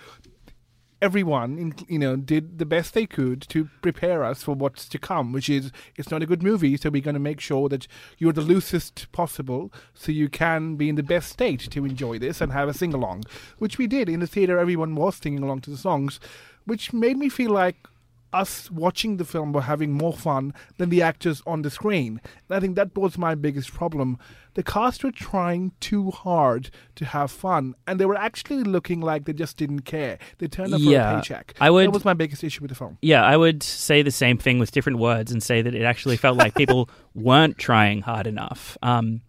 [1.04, 5.34] everyone, you know, did the best they could to prepare us for what's to come.
[5.34, 7.88] Which is, it's not a good movie, so we're going to make sure that
[8.18, 12.39] you're the loosest possible, so you can be in the best state to enjoy this
[12.39, 13.26] and have a sing along.
[13.58, 14.58] Which we did in the theater.
[14.58, 16.22] Everyone was singing along to the songs,
[16.66, 17.76] which made me feel like
[18.32, 22.20] us watching the film were having more fun than the actors on the screen.
[22.50, 24.18] And I think that was my biggest problem.
[24.56, 29.26] The cast were trying too hard to have fun, and they were actually looking like
[29.26, 30.20] they just didn't care.
[30.38, 31.54] They turned up Yeah, for a paycheck.
[31.60, 32.98] I would- That was my biggest issue with the film.
[33.02, 36.18] Yeah, I would say the same thing with different words and say that it actually
[36.18, 38.78] felt like people weren't trying hard enough.
[38.84, 39.22] Um,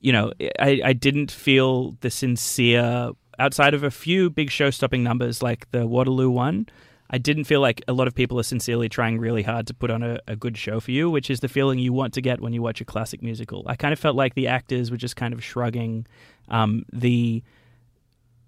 [0.00, 5.02] you know, I, I didn't feel the sincere, outside of a few big show stopping
[5.02, 6.66] numbers like the Waterloo one,
[7.10, 9.90] I didn't feel like a lot of people are sincerely trying really hard to put
[9.90, 12.40] on a, a good show for you, which is the feeling you want to get
[12.40, 13.64] when you watch a classic musical.
[13.66, 16.06] I kind of felt like the actors were just kind of shrugging.
[16.48, 17.42] Um, the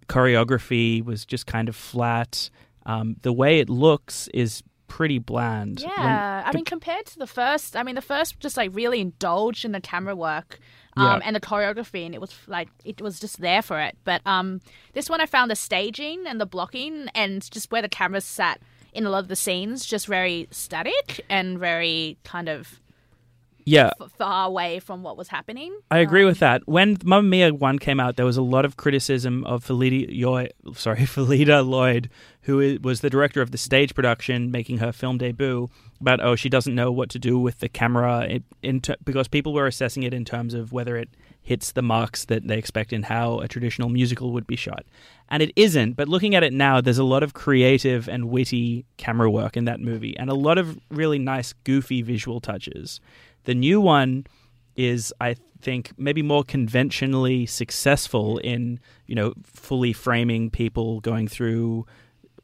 [0.08, 2.50] choreography was just kind of flat.
[2.86, 5.80] Um, the way it looks is pretty bland.
[5.80, 9.00] When- Yeah, I mean, compared to the first, I mean, the first just like really
[9.00, 10.58] indulged in the camera work
[10.96, 13.96] um, and the choreography, and it was like it was just there for it.
[14.04, 14.60] But um,
[14.92, 18.60] this one, I found the staging and the blocking, and just where the cameras sat
[18.92, 22.80] in a lot of the scenes, just very static and very kind of
[23.64, 25.76] yeah, f- far away from what was happening.
[25.90, 26.66] I agree Um, with that.
[26.66, 30.46] When Mamma Mia one came out, there was a lot of criticism of Phyllida, Yo-
[30.74, 32.08] sorry, Phyllida Lloyd,
[32.42, 35.68] who was the director of the stage production, making her film debut.
[36.00, 39.28] About oh, she doesn't know what to do with the camera, in, in ter- because
[39.28, 41.10] people were assessing it in terms of whether it
[41.42, 44.86] hits the marks that they expect in how a traditional musical would be shot,
[45.28, 45.96] and it isn't.
[45.96, 49.66] But looking at it now, there's a lot of creative and witty camera work in
[49.66, 52.98] that movie, and a lot of really nice, goofy visual touches.
[53.44, 54.26] The new one
[54.76, 61.86] is I think maybe more conventionally successful in you know fully framing people going through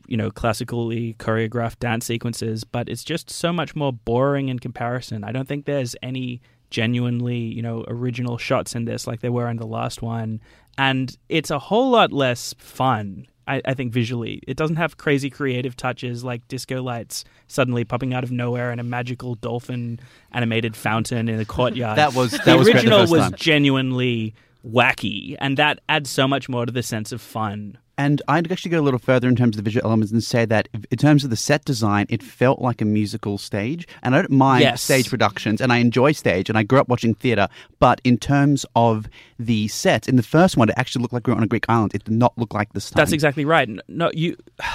[0.06, 5.24] you know classically choreographed dance sequences but it's just so much more boring in comparison.
[5.24, 9.48] I don't think there's any genuinely you know original shots in this like there were
[9.48, 10.40] in the last one.
[10.78, 15.30] And it's a whole lot less fun I, I think visually it doesn't have crazy
[15.30, 20.00] creative touches like disco lights suddenly popping out of nowhere and a magical dolphin
[20.32, 23.20] animated fountain in the courtyard That was that the was great the original first was
[23.22, 23.34] time.
[23.36, 24.34] genuinely
[24.66, 27.78] wacky, and that adds so much more to the sense of fun.
[27.98, 30.44] And I'd actually go a little further in terms of the visual elements and say
[30.44, 33.88] that in terms of the set design, it felt like a musical stage.
[34.02, 34.82] And I don't mind Yes.
[34.82, 37.48] stage productions, and I enjoy stage, and I grew up watching theatre.
[37.78, 41.32] But in terms of the sets, in the first one, it actually looked like we
[41.32, 41.92] were on a Greek island.
[41.94, 42.96] It did not look like this time.
[43.00, 43.68] That's exactly right.
[43.88, 44.36] No, you.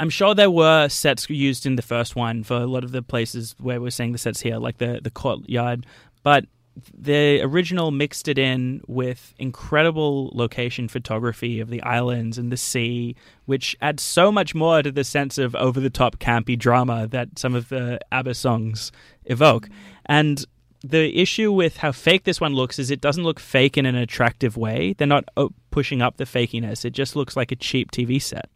[0.00, 3.02] I'm sure there were sets used in the first one for a lot of the
[3.02, 5.86] places where we're seeing the sets here, like the the courtyard.
[6.22, 6.44] But
[6.92, 13.16] the original mixed it in with incredible location photography of the islands and the sea,
[13.46, 17.38] which adds so much more to the sense of over the top campy drama that
[17.38, 18.92] some of the ABBA songs
[19.24, 19.68] evoke.
[20.06, 20.44] And
[20.82, 23.96] the issue with how fake this one looks is it doesn't look fake in an
[23.96, 24.94] attractive way.
[24.96, 26.84] They're not uh, pushing up the fakiness.
[26.84, 28.48] It just looks like a cheap TV set.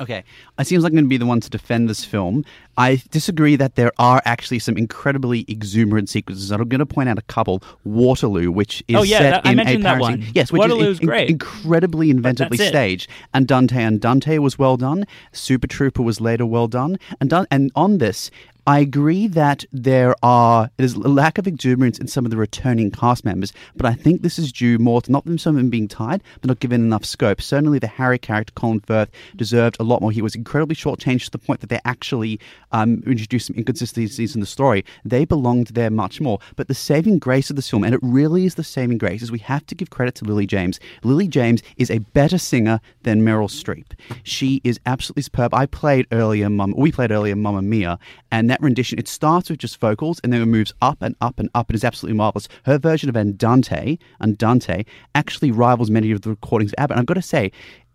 [0.00, 0.24] Okay,
[0.56, 2.44] I seems like I'm going to be the one to defend this film.
[2.78, 6.50] I disagree that there are actually some incredibly exuberant sequences.
[6.50, 7.62] I'm going to point out a couple.
[7.84, 10.24] Waterloo, which is oh, yeah, set that, I in mentioned a that one.
[10.34, 11.28] Yes, which Waterloo's is in- great.
[11.28, 13.10] incredibly inventively staged.
[13.34, 15.04] Andante, Andante was well done.
[15.32, 16.98] Super Trooper was later well done.
[17.20, 18.30] And done, and on this,
[18.70, 22.92] I agree that there are there's a lack of exuberance in some of the returning
[22.92, 25.70] cast members, but I think this is due more to not them some of them
[25.70, 27.42] being tired, but not given enough scope.
[27.42, 30.12] Certainly, the Harry character, Colin Firth, deserved a lot more.
[30.12, 32.38] He was incredibly shortchanged to the point that they actually
[32.70, 34.84] um, introduced some inconsistencies in the story.
[35.04, 36.38] They belonged there much more.
[36.54, 39.32] But the saving grace of this film, and it really is the saving grace, is
[39.32, 40.78] we have to give credit to Lily James.
[41.02, 43.98] Lily James is a better singer than Meryl Streep.
[44.22, 45.54] She is absolutely superb.
[45.54, 46.72] I played earlier, Mum.
[46.76, 47.98] We played earlier, Mamma Mia,
[48.30, 51.38] and that rendition it starts with just vocals and then it moves up and up
[51.38, 51.70] and up.
[51.70, 52.48] It is absolutely marvelous.
[52.64, 56.94] Her version of Andante, Andante, actually rivals many of the recordings of ABBA.
[56.94, 57.52] And I've got to say.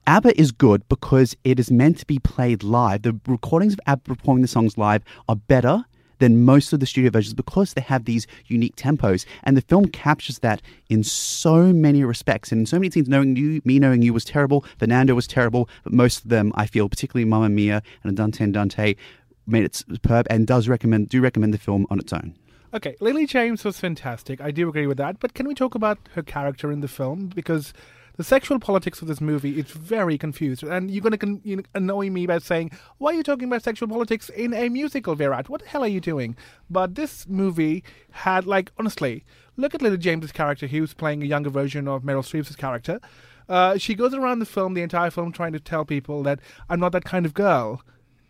[0.07, 3.01] ABBA is good because it is meant to be played live.
[3.01, 5.83] The recordings of ABBA performing the songs live are better
[6.19, 9.25] than most of the studio versions because they have these unique tempos.
[9.43, 12.51] And the film captures that in so many respects.
[12.51, 15.69] And in so many scenes, knowing you, me knowing you was terrible, Fernando was terrible,
[15.83, 18.95] but most of them, I feel, particularly Mamma Mia and Andante, Andante,
[19.47, 22.35] made it superb and does recommend do recommend the film on its own.
[22.73, 24.41] Okay, Lily James was fantastic.
[24.41, 25.19] I do agree with that.
[25.19, 27.27] But can we talk about her character in the film?
[27.33, 27.73] Because
[28.17, 30.63] the sexual politics of this movie is very confused.
[30.63, 33.47] And you're going to con- you know, annoy me by saying, why are you talking
[33.47, 35.47] about sexual politics in a musical, Virat?
[35.47, 36.35] What the hell are you doing?
[36.69, 39.23] But this movie had, like, honestly,
[39.55, 40.67] look at Lily James's character.
[40.67, 42.99] He was playing a younger version of Meryl Streep's character.
[43.47, 46.79] Uh, she goes around the film, the entire film, trying to tell people that I'm
[46.79, 47.81] not that kind of girl,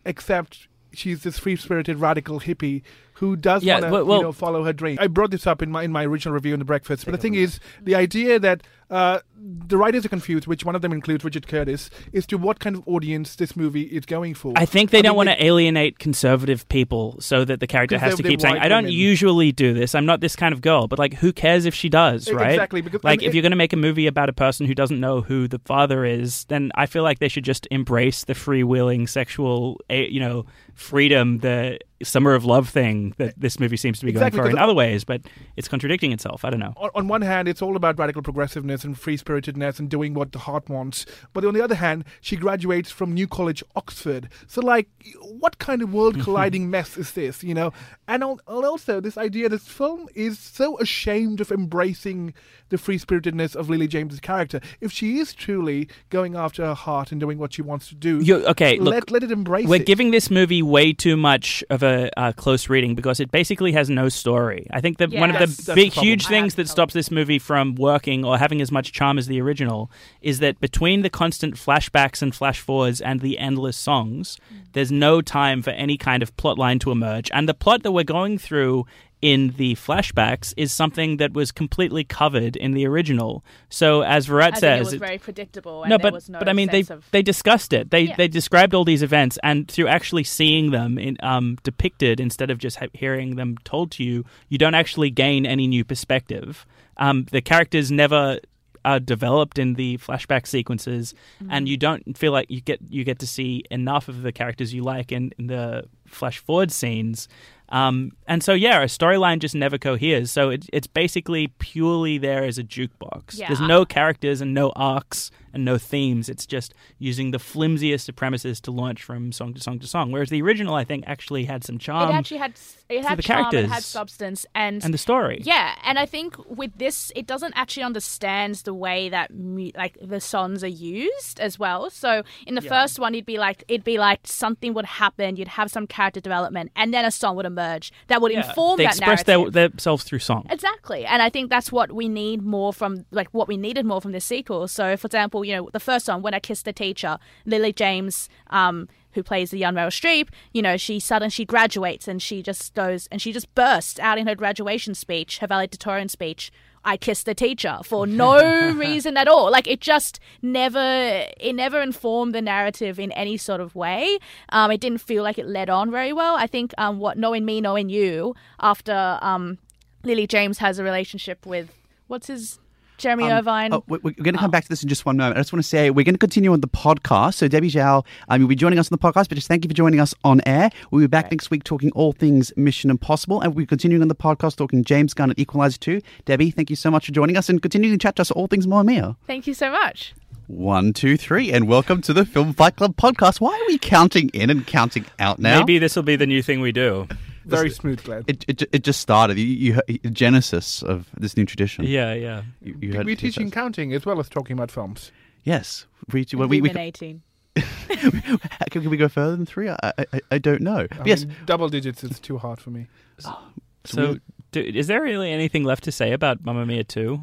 [0.04, 2.82] except she's this free-spirited radical hippie
[3.14, 4.98] who does Yeah, want to well- well- you know follow her dream.
[5.00, 7.18] I brought this up in my in my original review in the breakfast, but the
[7.18, 9.18] thing is, the idea that uh,
[9.66, 12.76] the writers are confused, which one of them includes Richard Curtis, as to what kind
[12.76, 14.52] of audience this movie is going for.
[14.56, 18.14] I think they don't mean, want to alienate conservative people so that the character has
[18.16, 19.94] to keep saying, I don't women." usually do this.
[19.94, 20.86] I'm not this kind of girl.
[20.86, 22.50] But, like, who cares if she does, right?
[22.50, 24.74] Exactly, because- like, if it- you're going to make a movie about a person who
[24.74, 28.34] doesn't know who the father is, then I feel like they should just embrace the
[28.34, 33.98] freewheeling sexual, eh, you know, freedom, the summer of love thing that this movie seems
[34.00, 35.04] to be Exactly, going for in other ways.
[35.04, 35.22] But
[35.56, 36.44] it's contradicting itself.
[36.44, 36.74] I don't know.
[36.76, 40.32] on, on one hand, it's all about radical progressiveness and free spiritedness and doing what
[40.32, 41.06] the heart wants.
[41.32, 44.28] But on the other hand, she graduates from New College, Oxford.
[44.46, 44.88] So, like,
[45.22, 47.72] what kind of world colliding mess is this, you know?
[48.08, 52.34] And, al- also, this idea this film is so ashamed of embracing
[52.68, 54.60] the free spiritedness of Lily James's character.
[54.80, 58.20] If she is truly going after her heart and doing what she wants to do,
[58.20, 59.86] You- okay, look, let, let it embrace We're it.
[59.86, 63.88] giving this movie way too much of a uh, close reading because it basically has
[63.90, 64.66] no story.
[64.72, 65.20] I think that Yeah.
[65.20, 68.38] one of the That's- big, the huge things that stops this movie from working or
[68.38, 69.90] having as much charm as the original
[70.22, 74.38] is that between the constant flashbacks and flash forwards and the endless songs,
[74.72, 77.30] there's no time for any kind of plot line to emerge.
[77.32, 78.86] And the plot that we're going through
[79.22, 83.42] in the flashbacks is something that was completely covered in the original.
[83.70, 85.82] So, as think says, it was it- very predictable.
[85.84, 87.90] And no, there but was no but I mean they of- they discussed it.
[87.90, 88.16] They Yeah.
[88.16, 92.58] they described all these events, and through actually seeing them in um, depicted instead of
[92.58, 96.66] just hearing them told to you, you don't actually gain any new perspective.
[96.98, 98.38] Um, the characters never
[98.84, 101.12] are developed in the flashback sequences,
[101.50, 104.72] and you don't feel like you get you get to see enough of the characters
[104.72, 107.26] you like in, in the flash forward scenes.
[107.68, 110.30] Um, and so, yeah, a storyline just never coheres.
[110.30, 113.38] So it, it's basically purely there as a jukebox.
[113.38, 113.48] Yeah.
[113.48, 116.28] There's no characters and no arcs and no themes.
[116.28, 120.12] It's just using the flimsiest of premises to launch from song to song to song.
[120.12, 122.52] Whereas the original, I think, actually had some charm it actually had
[122.88, 125.40] it had the charm, it had substance, and and the story.
[125.42, 129.98] Yeah, and I think with this, it doesn't actually understand the way that mu- like
[130.00, 131.90] the songs are used as well.
[131.90, 135.48] So in the first one, it'd be like it'd be like something would happen, you'd
[135.48, 138.46] have some character development, and then a song would emerge that would Yeah.
[138.46, 140.46] inform they that express their, themselves through song.
[140.50, 144.00] Exactly, and I think that's what we need more from, like what we needed more
[144.00, 144.68] from this sequel.
[144.68, 148.28] So, for example, you know, the first one, when I kissed the teacher, Lily James,
[148.48, 152.42] um, who plays the young Meryl Streep, you know, she suddenly she graduates and she
[152.42, 156.52] just goes and she just bursts out in her graduation speech, her valedictorian speech.
[156.84, 159.50] I kissed the teacher for no reason at all.
[159.50, 164.18] Like it just never, it never informed the narrative in any sort of way.
[164.50, 166.36] Um, it didn't feel like it led on very well.
[166.36, 169.58] I think um, what knowing me, knowing you, after um,
[170.04, 171.72] Lily James has a relationship with
[172.06, 172.60] what's his
[172.98, 173.72] Jeremy Um, Irvine.
[173.72, 175.36] oh, we- we're going to come back to this in just one moment.
[175.36, 177.34] I just want to say we're going to continue on the podcast.
[177.34, 179.68] So Debbie Zhao, um, you'll be joining us on the podcast, but just thank you
[179.68, 180.70] for joining us on air.
[180.90, 184.08] We'll be back next week talking all things Mission Impossible, and we'll be continuing on
[184.08, 186.00] the podcast talking James Gunn and Equalizer 2.
[186.24, 188.46] Debbie, thank you so much for joining us and continuing to chat to us all
[188.46, 189.16] things Mamma Mia.
[189.26, 190.14] Thank you so much.
[190.48, 193.40] One, two, three, and welcome to the Film Fight Club podcast.
[193.40, 195.58] Why are we counting in and counting out now?
[195.58, 197.08] Maybe this will be the new thing we do.
[197.46, 198.24] Very smooth, Glenn.
[198.26, 199.38] It, it, it just started.
[199.38, 201.84] You, you, heard- the genesis of this new tradition.
[201.84, 202.42] Yeah, yeah.
[202.60, 203.54] You, you We're teaching first.
[203.54, 205.12] counting as well as talking about films.
[205.44, 205.86] Yes.
[206.12, 207.22] We, well, we, we, Illuminating.
[207.54, 208.38] can,
[208.70, 209.68] can we go further than three?
[209.70, 210.86] I, I, I don't know.
[210.90, 211.24] I But yes.
[211.24, 212.88] mean, double digits is too hard for me.
[213.24, 213.48] Ah,
[213.84, 214.20] so, we-
[214.52, 217.20] do, is there really anything left to say about Mamma Mia 2?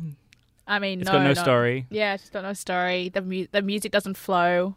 [0.67, 1.85] I mean, It's no, got no no story.
[1.89, 3.09] Yeah, it's got no story.
[3.09, 4.75] The mu- the music doesn't flow.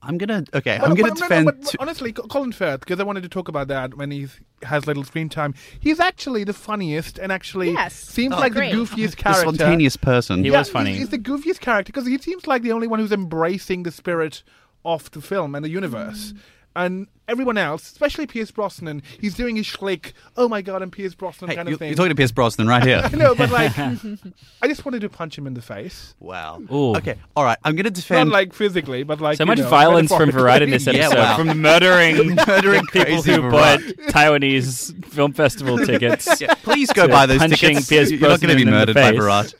[0.00, 0.78] I'm gonna okay.
[0.80, 1.46] But- I'm gonna but- no, no, defend.
[1.46, 4.28] but- but honestly, Colin Firth, because I wanted to talk about that when he
[4.62, 5.54] has little screen time.
[5.80, 7.94] He's actually the funniest and actually Yes.
[7.94, 8.72] seems Oh, like great.
[8.72, 9.40] the goofiest the character.
[9.54, 10.44] spontaneous person.
[10.44, 10.90] He yeah, was funny.
[10.90, 13.90] He's, he's the goofiest character because he seems like the only one who's embracing the
[13.92, 14.42] spirit
[14.84, 16.32] of the film and the universe.
[16.32, 16.38] Mm.
[16.76, 21.14] And everyone else, especially Pierce Brosnan, he's doing his schlick, oh my god, I'm Pierce
[21.14, 21.88] Brosnan Hey, kind you're, of thing.
[21.88, 23.00] you're talking to Pierce Brosnan right here.
[23.12, 23.76] I know, but like,
[24.62, 26.14] I just wanted to punch him in the face.
[26.20, 26.60] wow.
[26.72, 26.94] Ooh.
[26.96, 27.16] Okay.
[27.34, 27.58] All right.
[27.64, 28.28] I'm gonna defend.
[28.30, 30.70] Not like physically, but like So much know, violence from Virat in metaphorically.
[30.70, 31.36] this Yeah, episode, wow.
[31.36, 36.40] from murdering, Murdering people crazy who bought Taiwanese film festival tickets.
[36.40, 37.88] Yeah, please go buy those punching tickets.
[37.88, 39.10] Pierce You're not going to be Brosnan in the murdered by
[39.44, 39.54] face.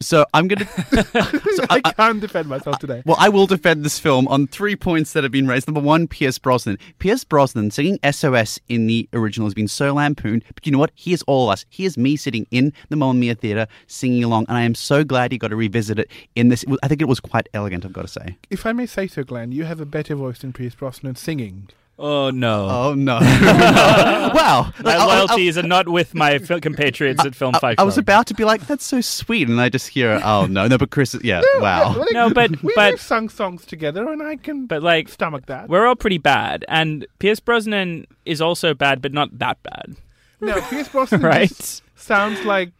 [0.00, 0.66] So I'm gonna.
[0.92, 3.02] so I I, can't defend myself today.
[3.04, 5.68] well, I will defend this film on three points that have been raised.
[5.68, 6.78] Number one, Pierce Brosnan.
[6.98, 10.92] Pierce Brosnan singing SOS in the original has been so lampooned, but you know what?
[10.94, 11.64] Here's all of us.
[11.70, 15.32] Here's me sitting in the Mamma Mia theater singing along, and I am so glad
[15.32, 16.64] he got to revisit it in this.
[16.82, 17.84] I think it was quite elegant.
[17.84, 18.36] I've got to say.
[18.48, 21.68] If I may say so, Glenn, you have a better voice than Pierce Brosnan singing.
[22.02, 22.66] Oh no.
[22.70, 23.18] Oh no!
[23.20, 27.58] wow, my I- I- I- loyalties are not with my fil- compatriots at Film I,
[27.58, 30.46] Fight I was about to be like, "That's so sweet," and I just hear, "Oh
[30.46, 31.94] no, no!" But Chris, yeah, wow.
[31.94, 35.44] Well, No, but- we, but- we've sung songs together, and I can But like, stomach
[35.46, 35.68] that.
[35.68, 39.96] we're all pretty bad, and Pierce Brosnan is also bad, but not that bad,
[40.40, 41.48] no, Pierce Brosnan right?
[41.50, 42.72] just sounds like,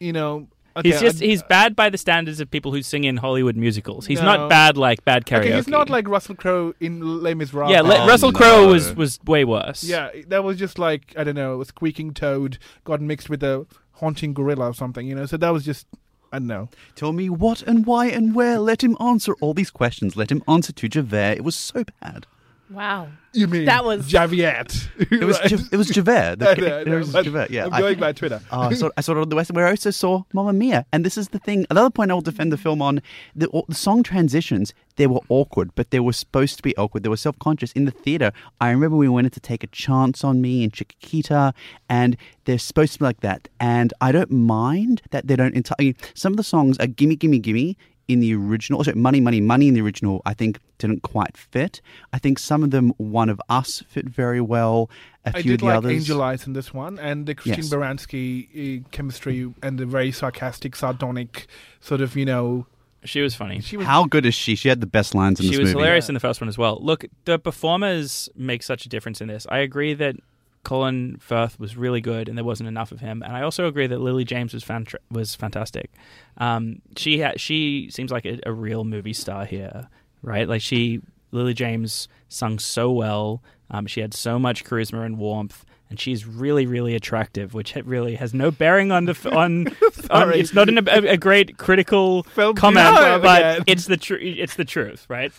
[0.00, 3.04] you know, okay, he's just I- he's bad by the standards of people who sing
[3.04, 4.06] in Hollywood musicals.
[4.06, 4.26] He's No.
[4.36, 5.40] not bad like bad karaoke.
[5.46, 7.72] Okay, he's not like Russell Crowe in Les Miserables.
[7.72, 7.80] yeah.
[7.82, 8.38] Le- Oh, Russell no.
[8.38, 9.84] Crowe was was way worse.
[9.84, 13.66] Yeah, that was just like I don't know, a squeaking toad got mixed with a
[13.92, 15.26] haunting gorilla or something, you know.
[15.26, 15.86] So that was just
[16.34, 16.68] I don't know.
[16.94, 18.58] Tell me what and why and where.
[18.58, 20.16] Let him answer all these questions.
[20.16, 21.36] Let him answer to Javert.
[21.36, 22.26] It was so bad.
[22.72, 23.08] Wow.
[23.34, 24.88] You mean That was- Javiet?
[25.10, 26.38] It was Ja- it was Javert.
[26.38, 27.50] The- I know, I it know, was but Javert.
[27.50, 28.40] Yeah, I'm I- going by Twitter.
[28.50, 30.84] Oh, I saw, I saw it on the West, where I also saw Mamma Mia.
[30.92, 31.64] And this is the thing.
[31.70, 33.00] Another point I will defend the film on
[33.34, 34.74] the, the song transitions.
[34.96, 37.02] They were awkward, but they were supposed to be awkward.
[37.04, 38.32] They were self conscious in the theater.
[38.60, 41.54] I remember we wanted to take a chance on me and Chiquitita,
[41.88, 43.48] and they're supposed to be like that.
[43.60, 45.54] And I don't mind that they don't.
[45.54, 47.76] Enti- I mean, some of the songs are "Gimme, Gimme, Gimme."
[48.08, 51.80] In the original, also "Money, Money, Money" in the original, I think didn't quite fit.
[52.12, 54.90] I think some of them, "One of Us," fit very well.
[55.24, 55.92] A I few did of the like others.
[55.92, 57.70] Angel Eyes in this one, and the Christine Yes.
[57.72, 61.46] Baranski uh, chemistry and the very sarcastic, sardonic
[61.80, 62.66] sort of, you know,
[63.04, 63.60] she was funny.
[63.60, 63.86] she was.
[63.86, 64.56] How good is she?
[64.56, 65.58] She had the best lines in she this movie.
[65.58, 65.84] She was movie.
[65.84, 66.78] hilarious in the first one as well.
[66.82, 69.46] Look, the performers make such a difference in this.
[69.48, 70.16] I agree that
[70.64, 73.22] Colin Firth was really good, and there wasn't enough of him.
[73.22, 75.90] And I also agree that Lily James was fant- was fantastic.
[76.38, 79.88] Um, she ha- she seems like a, a real movie star here,
[80.22, 80.48] right?
[80.48, 81.00] Like she,
[81.32, 83.42] Lily James, sung so well.
[83.70, 85.64] Um, she had so much charisma and warmth.
[85.90, 89.66] And she's really, really attractive, which really has no bearing on the f- on.
[89.68, 90.40] on Sorry.
[90.40, 93.64] it's not an, a, a great critical Film comment, beautiful but again.
[93.66, 94.22] it's the truth.
[94.22, 95.30] It's the truth, right?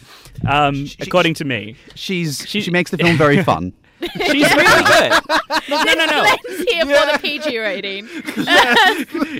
[0.47, 3.73] Um, She- according to me, She's She- she makes the film very fun.
[4.31, 5.11] she's really good.
[5.69, 6.21] No, no, no, no.
[6.23, 8.07] Glenn's here for the PG rating.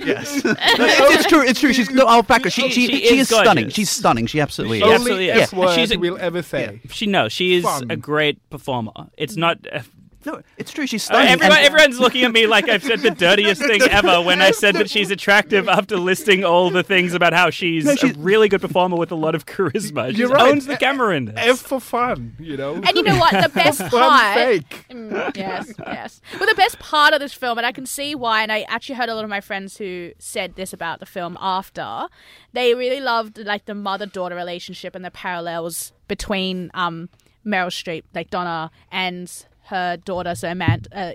[0.06, 1.42] yes, it's, it's true.
[1.42, 1.72] It's true.
[1.72, 2.06] She's no.
[2.06, 2.50] I'll back her.
[2.50, 3.68] She She- she, she she, is is stunning.
[3.68, 4.26] She's stunning.
[4.26, 4.88] She absolutely She is.
[4.88, 4.94] only
[5.30, 5.54] absolutely S is.
[5.58, 6.80] word She's a- we'll ever say.
[6.90, 7.90] She no, she is Fun.
[7.90, 8.92] a great performer.
[9.16, 9.58] It's not.
[9.70, 9.80] Uh,
[10.26, 10.86] No, it's true.
[10.86, 11.32] She's uh, stunning.
[11.32, 14.50] everyone, and- everyone's looking at me like I've said the dirtiest thing ever when I
[14.52, 18.18] said that she's attractive after listing all the things about how she's, No, she's- a
[18.18, 20.10] really good performer with a lot of charisma.
[20.12, 20.50] She You're right.
[20.52, 21.34] owns the camera in this.
[21.36, 22.74] F for fun, you know.
[22.74, 23.32] And you know what?
[23.32, 24.34] The best part.
[24.34, 24.86] fake.
[24.90, 26.20] Mm, yes, yes.
[26.38, 28.94] Well, the best part of this film, and I can see why, and I actually
[28.96, 32.06] heard a lot of my friends who said this about the film after,
[32.52, 37.08] they really loved like the mother-daughter relationship and the parallels between um,
[37.44, 39.30] Meryl Streep, like Donna, and
[39.64, 40.88] her daughter, so Amanda.
[40.96, 41.12] Uh,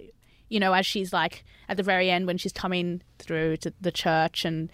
[0.49, 3.91] you know, as she's like at the very end when she's coming through to the
[3.91, 4.69] church and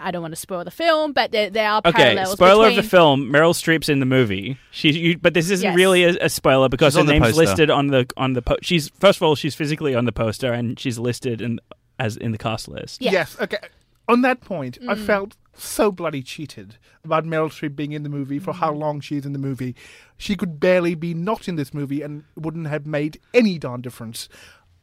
[0.00, 2.32] I don't want to spoil the film, but there, there are Okay, parallels.
[2.32, 4.58] spoiler between, of the film: Meryl Streep's in the movie.
[4.72, 5.76] She, you, but this isn't Yes.
[5.76, 7.40] really a, a spoiler because her the name's poster.
[7.42, 8.42] listed on the on the.
[8.42, 11.60] Po- she's first of all, she's physically on the poster and she's listed in
[12.00, 13.00] as in the cast list.
[13.02, 13.12] Yeah.
[13.12, 13.36] Yes.
[13.40, 13.58] Okay.
[14.08, 15.06] On that point, I Mm.
[15.06, 18.56] felt so bloody cheated about Meryl Streep being in the movie for Mm.
[18.56, 19.74] how long she's in the movie.
[20.16, 24.28] She could barely be not in this movie and wouldn't have made any darn difference.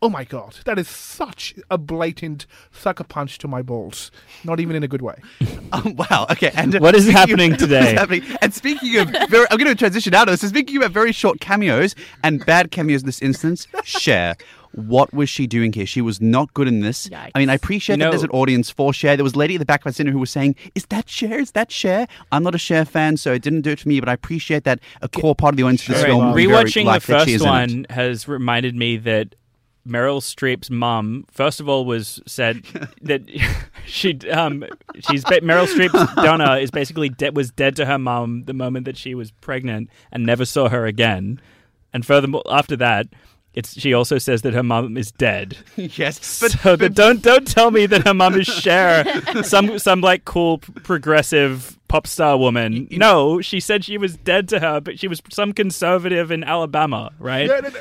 [0.03, 4.09] Oh my god, that is such a blatant sucker punch to my balls.
[4.43, 5.15] Not even in a good way.
[5.73, 6.27] Um, wow.
[6.29, 6.51] Okay.
[6.53, 7.93] And What is speaking of- happening what is today?
[7.93, 10.41] happening- And speaking of, very, I'm going to transition out of this.
[10.41, 11.95] So speaking about very short cameos
[12.25, 14.35] and bad cameos in this instance, Cher.
[14.73, 15.85] What was she doing here?
[15.85, 17.09] She was not good in this.
[17.13, 19.17] I mean, I appreciate You that there's an audience for Cher.
[19.17, 21.09] There was a lady at the back of my cinema who was saying, "Is that
[21.09, 21.39] Cher?
[21.39, 23.99] Is that Cher?" I'm not a Cher fan, so it didn't do it for me.
[23.99, 26.09] But I appreciate that a core part of the audience for this Right.
[26.09, 27.51] film Rewatching the first is in it.
[27.51, 29.35] one has reminded me that
[29.87, 32.63] Meryl Streep's mum, first of all, was said
[33.01, 33.23] that
[33.85, 34.63] she um
[35.09, 38.95] she's Meryl Streep's Donna is basically dead was dead to her mum the moment that
[38.95, 41.41] she was pregnant and never saw her again,
[41.91, 43.07] and furthermore after that.
[43.53, 45.57] It's, she also says that her mom is dead.
[45.75, 49.03] yes, but, so that don't don't tell me that her mom is Cher,
[49.43, 52.87] some some like cool progressive pop star woman.
[52.91, 57.11] No, she said she was dead to her, but she was some conservative in Alabama,
[57.19, 57.47] right?
[57.47, 57.79] Yeah, no, no.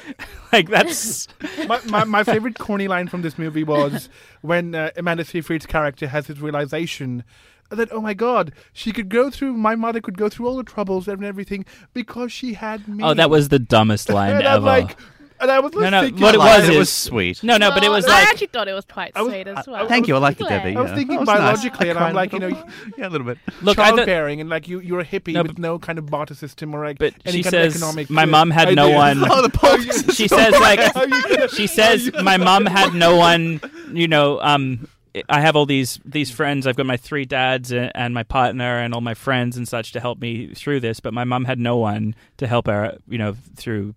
[0.52, 1.28] Like that's
[1.68, 4.08] my, my, my favorite corny line from this movie was
[4.40, 7.22] when uh, Amanda Seyfried's character has his realization
[7.68, 10.64] that oh my god, she could go through my mother could go through all the
[10.64, 11.64] troubles and everything
[11.94, 13.04] because she had me.
[13.04, 14.58] oh, that was the dumbest line ever.
[14.58, 14.96] like,
[15.40, 16.70] and I was No, no, thinking, what it was it.
[16.70, 17.42] is- It was sweet.
[17.42, 19.32] no, no, but it Well, was I like actually thought it was quite I was-
[19.32, 19.88] sweet as I- well.
[19.88, 20.14] Thank you.
[20.16, 20.76] I like it, Debbie.
[20.76, 20.96] I was yeah.
[20.96, 21.38] thinking That was nice.
[21.38, 22.64] biologically, I and I'm cried like, a you know, little.
[22.98, 23.38] yeah, a little bit.
[23.62, 23.78] look.
[23.78, 26.06] I thought, childbearing, and like you, you're a hippie No, with but- no kind of
[26.06, 28.10] barter system or like but any she kind says of economic.
[28.10, 29.20] my mom mum had no ideas.
[29.22, 29.30] one.
[29.38, 30.14] Oh, the politics.
[30.14, 33.60] she says like How you gonna- she says my mom had no one
[33.92, 34.88] you know um
[35.28, 38.78] i have all these these friends i've got my three dads and, and my partner
[38.78, 41.58] and all my friends and such to help me through this but my mom had
[41.58, 43.94] no one to help her you know through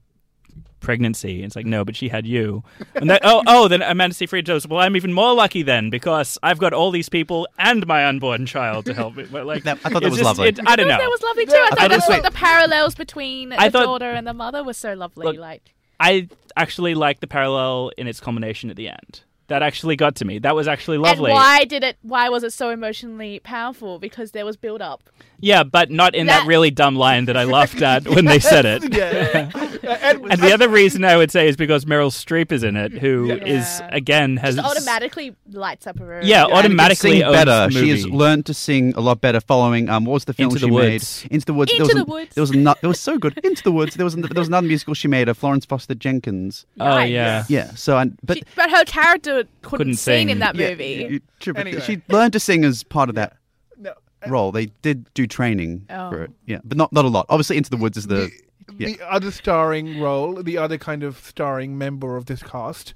[0.84, 2.64] pregnancy it's like no but she had you
[2.96, 6.38] and that oh oh then amanda seyfried goes well i'm even more lucky then because
[6.44, 9.80] i've got all these people and my unborn child to help me but like That-
[9.86, 10.50] I thought that was just- lovely.
[10.50, 11.54] it- i don't know That was lovely too.
[11.54, 14.34] I thought thought that's was what the parallels between I the thought- daughter and the
[14.34, 15.26] mother was so lovely.
[15.26, 16.28] Look, like I
[16.58, 19.22] actually like the parallel in its culmination at the end.
[19.48, 20.40] That actually got to me.
[20.40, 21.32] That was actually lovely.
[21.32, 21.98] And why did it?
[22.02, 24.00] Why was it so emotionally powerful?
[24.00, 25.10] Because there was build up.
[25.44, 28.40] Yeah, but not in that, That- really dumb line that I laughed at when they
[28.40, 28.94] said it.
[28.96, 29.52] yeah.
[29.84, 32.94] and, And the other reason I would say is because Meryl Streep is in it,
[32.94, 33.90] who is Yeah.
[33.92, 36.22] again has Just automatically lights up a room.
[36.24, 37.68] Yeah, And automatically sing owns better.
[37.68, 39.90] the She has learned to sing a lot better following.
[39.90, 40.92] Um, what was the film Into she the made?
[40.94, 41.26] Woods.
[41.30, 41.72] Into the Woods.
[41.74, 42.36] Into there was the a- Woods.
[42.36, 43.38] There was no, It was so good.
[43.44, 43.96] Into the Woods.
[43.96, 46.66] There was there was another musical she made of Florence Foster Jenkins.
[46.80, 47.12] Oh Nice.
[47.12, 47.44] yeah.
[47.50, 47.72] Yeah.
[47.76, 50.30] So I, but She- but her character couldn't, Couldn't sing, sing.
[50.30, 51.22] in that yeah, movie.
[51.42, 51.82] true, Anyway.
[51.82, 53.38] she learned to sing as part of that no,
[54.28, 54.52] role.
[54.52, 56.10] They did do training Oh.
[56.10, 56.32] for it.
[56.46, 57.26] Yeah, but not not a lot.
[57.30, 58.32] Obviously, Into the Woods is the.
[58.78, 58.88] yeah.
[58.88, 62.94] the other starring role, the other kind of starring member of this cast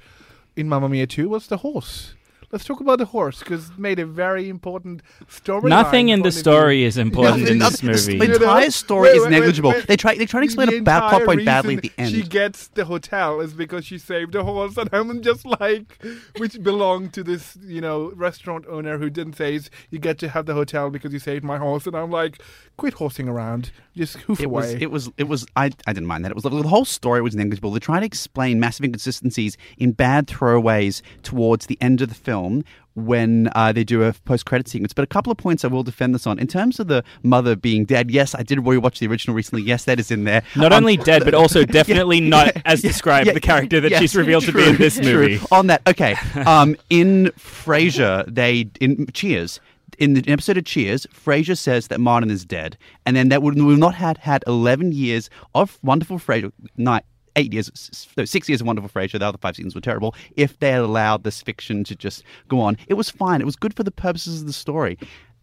[0.55, 2.15] in Mamma Mia 2 was the horse.
[2.49, 5.69] Let's talk about the horse because it made a very important story.
[5.69, 8.17] Nothing in the story is important in this movie.
[8.17, 8.35] The You know?
[8.35, 9.69] entire story Wait, is wait, wait, negligible.
[9.71, 9.87] wait.
[9.87, 11.91] They try they try to explain The a bad plot entire point badly at the
[11.97, 12.23] reason end.
[12.23, 16.01] She gets the hotel is because she saved a horse, and I'm just like,
[16.37, 20.45] which belonged to this, you know, restaurant owner who didn't say you get to have
[20.45, 22.41] the hotel because you saved my horse, and I'm like,
[22.77, 24.81] quit horsing around, just hoof It was, away.
[24.81, 25.45] it was, it was.
[25.55, 26.31] I, I didn't mind that.
[26.31, 27.71] It was the whole story was negligible.
[27.71, 32.63] They try to explain massive inconsistencies in bad throwaways towards the end of the film
[32.93, 34.91] when uh, they do a post-credit sequence.
[34.91, 36.39] But a couple of points I will defend this on.
[36.39, 39.61] In terms of the mother being dead, yes, I did rewatch the original recently.
[39.63, 40.41] Yes, that is in there.
[40.55, 44.01] Not Um, only dead, but also definitely not as described yeah, the character that yes,
[44.01, 45.03] she's revealed to be in this true.
[45.29, 45.39] movie.
[45.51, 46.15] On that, okay.
[46.45, 49.59] Um, in Frasier, they in Cheers.
[49.97, 53.55] In the episode of Cheers, Frasier says that Martin is dead, and then that would
[53.55, 57.03] we would not had had eleven years of wonderful Frasier night.
[57.35, 59.19] Eight years, no, six years of Wonderful Frasier.
[59.19, 60.15] The other five seasons were terrible.
[60.35, 63.41] If they had allowed this fiction to just go on, it was fine.
[63.41, 64.97] It was good for the purposes of the story.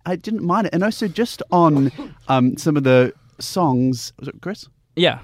[0.05, 1.93] I didn't mind it, and also just on
[2.29, 4.13] um, some of the songs.
[4.19, 4.67] Was it Chris?
[4.97, 5.21] Yeah.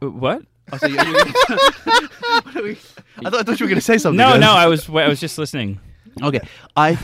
[0.00, 0.42] What?
[0.72, 2.78] Oh, so you- you- we-
[3.24, 4.18] I, thought, I thought you were going to say something.
[4.18, 5.80] No, no, I was I was just listening.
[6.22, 6.40] Okay,
[6.76, 6.98] I,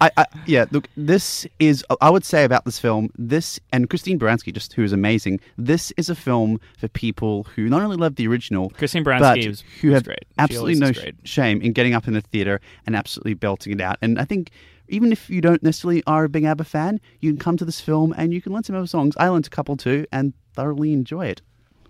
[0.00, 0.66] I, I, yeah.
[0.70, 1.84] Look, this is.
[2.00, 3.10] I would say about this film.
[3.16, 5.40] This and Christine Baranski, just who is amazing.
[5.56, 9.48] This is a film for people who not only love the original, Christine but Baranski
[9.48, 10.24] was, who have great.
[10.38, 13.96] Absolutely no sh- shame in getting up in the theater and absolutely belting it out.
[14.02, 14.50] And I think
[14.88, 17.80] even if you don't necessarily are a big ABBA fan, you can come to this
[17.80, 19.14] film and you can learn some ABBA songs.
[19.18, 21.42] I learned a couple too, and thoroughly enjoy it.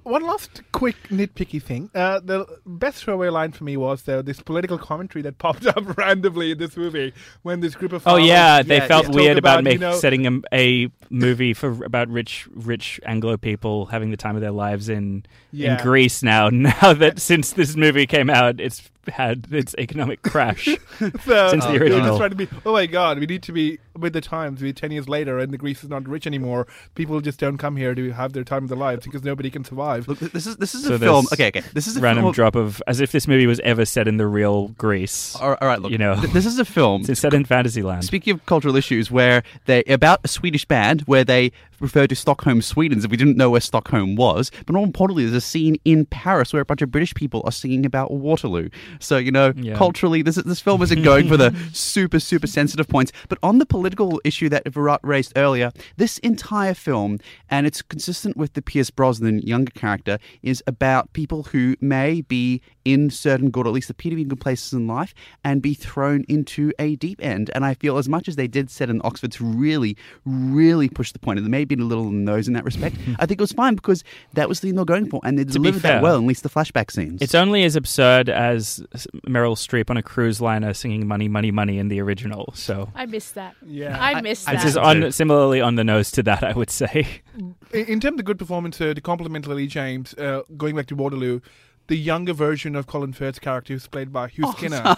[0.09, 1.91] One last quick nitpicky thing.
[1.95, 5.97] Uh, the best throwaway line for me was though this political commentary that popped up
[5.97, 9.39] randomly in this movie when this group of oh yeah, they yeah, felt talk weird
[9.39, 13.87] about, about, make, you know- setting a, a movie for about rich rich Anglo people
[13.87, 15.77] having the time of their lives in Yeah.
[15.79, 16.49] in Greece now.
[16.69, 20.69] Now that since this movie came out, it's had its economic crash.
[21.25, 22.01] So, Since the they original.
[22.07, 24.61] just trying to be, oh my god, we need to be with the times.
[24.61, 26.67] We ten years later, and the Greece is not rich anymore.
[26.97, 29.65] People just don't come here to have their time of their lives because nobody can
[29.65, 30.09] survive.
[30.09, 31.27] Look, this is this is So a film.
[31.33, 31.63] Okay, okay.
[31.73, 32.33] This is a Random film.
[32.35, 35.37] drop of as if this movie was ever set in the real Greece.
[35.37, 35.93] All right, all right, look.
[35.93, 36.17] You know.
[36.21, 37.05] th- this is a film.
[37.09, 38.05] It's set in Fantasyland.
[38.05, 42.63] Speaking of cultural issues, where they about a Swedish band where they refer to Stockholm,
[42.63, 44.51] Sweden, as if we didn't know where Stockholm was.
[44.67, 47.53] But more importantly, there's a scene in Paris where a bunch of British people are
[47.53, 48.69] singing about Waterloo.
[49.01, 49.75] So you know, Yeah.
[49.75, 53.13] culturally, this this film isn't going for the super super sensitive points.
[53.29, 57.19] But on the political issue that Virat raised earlier, this entire film,
[57.51, 62.61] and it's consistent with the Pierce Brosnan younger character, is about people who may be
[62.85, 65.13] in certain good, or at least appear to be in good places in life,
[65.45, 67.51] and be thrown into a deep end.
[67.55, 71.13] And I feel as much as they did set in Oxford to really, really push
[71.13, 73.27] the point, and may have been a little on the nose in that respect, I
[73.27, 74.05] think it was fine because
[74.35, 76.23] that was the thing they're going for, and they be delivered fair, that well, at
[76.23, 77.21] least the flashback scenes.
[77.23, 78.87] It's only as absurd as
[79.27, 82.53] Meryl Streep on a cruise liner singing "Money, Money, Money" in the original.
[82.55, 83.55] So I missed that.
[83.65, 83.97] Yeah.
[84.01, 84.69] I missed I it's that.
[84.69, 87.07] just on similarly on the nose to that, I would say.
[87.37, 87.55] In,
[87.87, 91.41] in terms of good performance, uh, to compliment Lily James, uh, going back to Waterloo,
[91.89, 94.53] the younger version of Colin Firth's character, who's played by Hugh oh.
[94.53, 94.97] Skinner,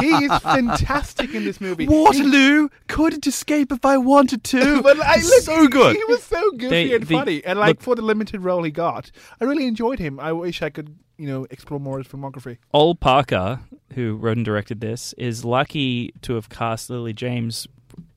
[0.00, 1.88] he is fantastic in this movie.
[1.88, 4.82] Waterloo couldn't escape if I wanted to.
[4.82, 5.96] But I, look, so good.
[5.96, 8.62] He was so goofy They- and the- funny, and like look- for the limited role
[8.62, 9.10] he got,
[9.40, 10.20] I really enjoyed him.
[10.20, 12.58] I wish I could, you know, explore more of his filmography.
[12.74, 13.60] Ol Parker,
[13.94, 17.66] who wrote and directed this, is lucky to have cast Lily James.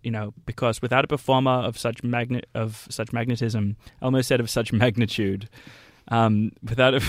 [0.04, 4.40] You know, because without a performer of such magnet of such magnetism, I almost said
[4.40, 5.50] of such magnitude.
[6.10, 7.02] Um, without a,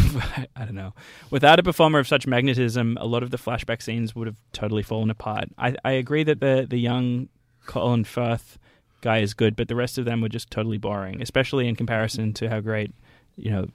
[0.57, 0.95] I don't know,
[1.31, 4.83] without a performer of such magnetism, a lot of the flashback scenes would have totally
[4.83, 5.51] fallen apart.
[5.59, 7.29] I, I agree that the the young
[7.67, 8.59] Colin Firth
[9.03, 12.33] guy is good, but the rest of them were just totally boring, especially in comparison
[12.35, 12.91] to how great,
[13.37, 13.67] you know,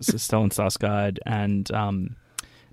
[0.00, 2.16] Stellan Skarsgård and um,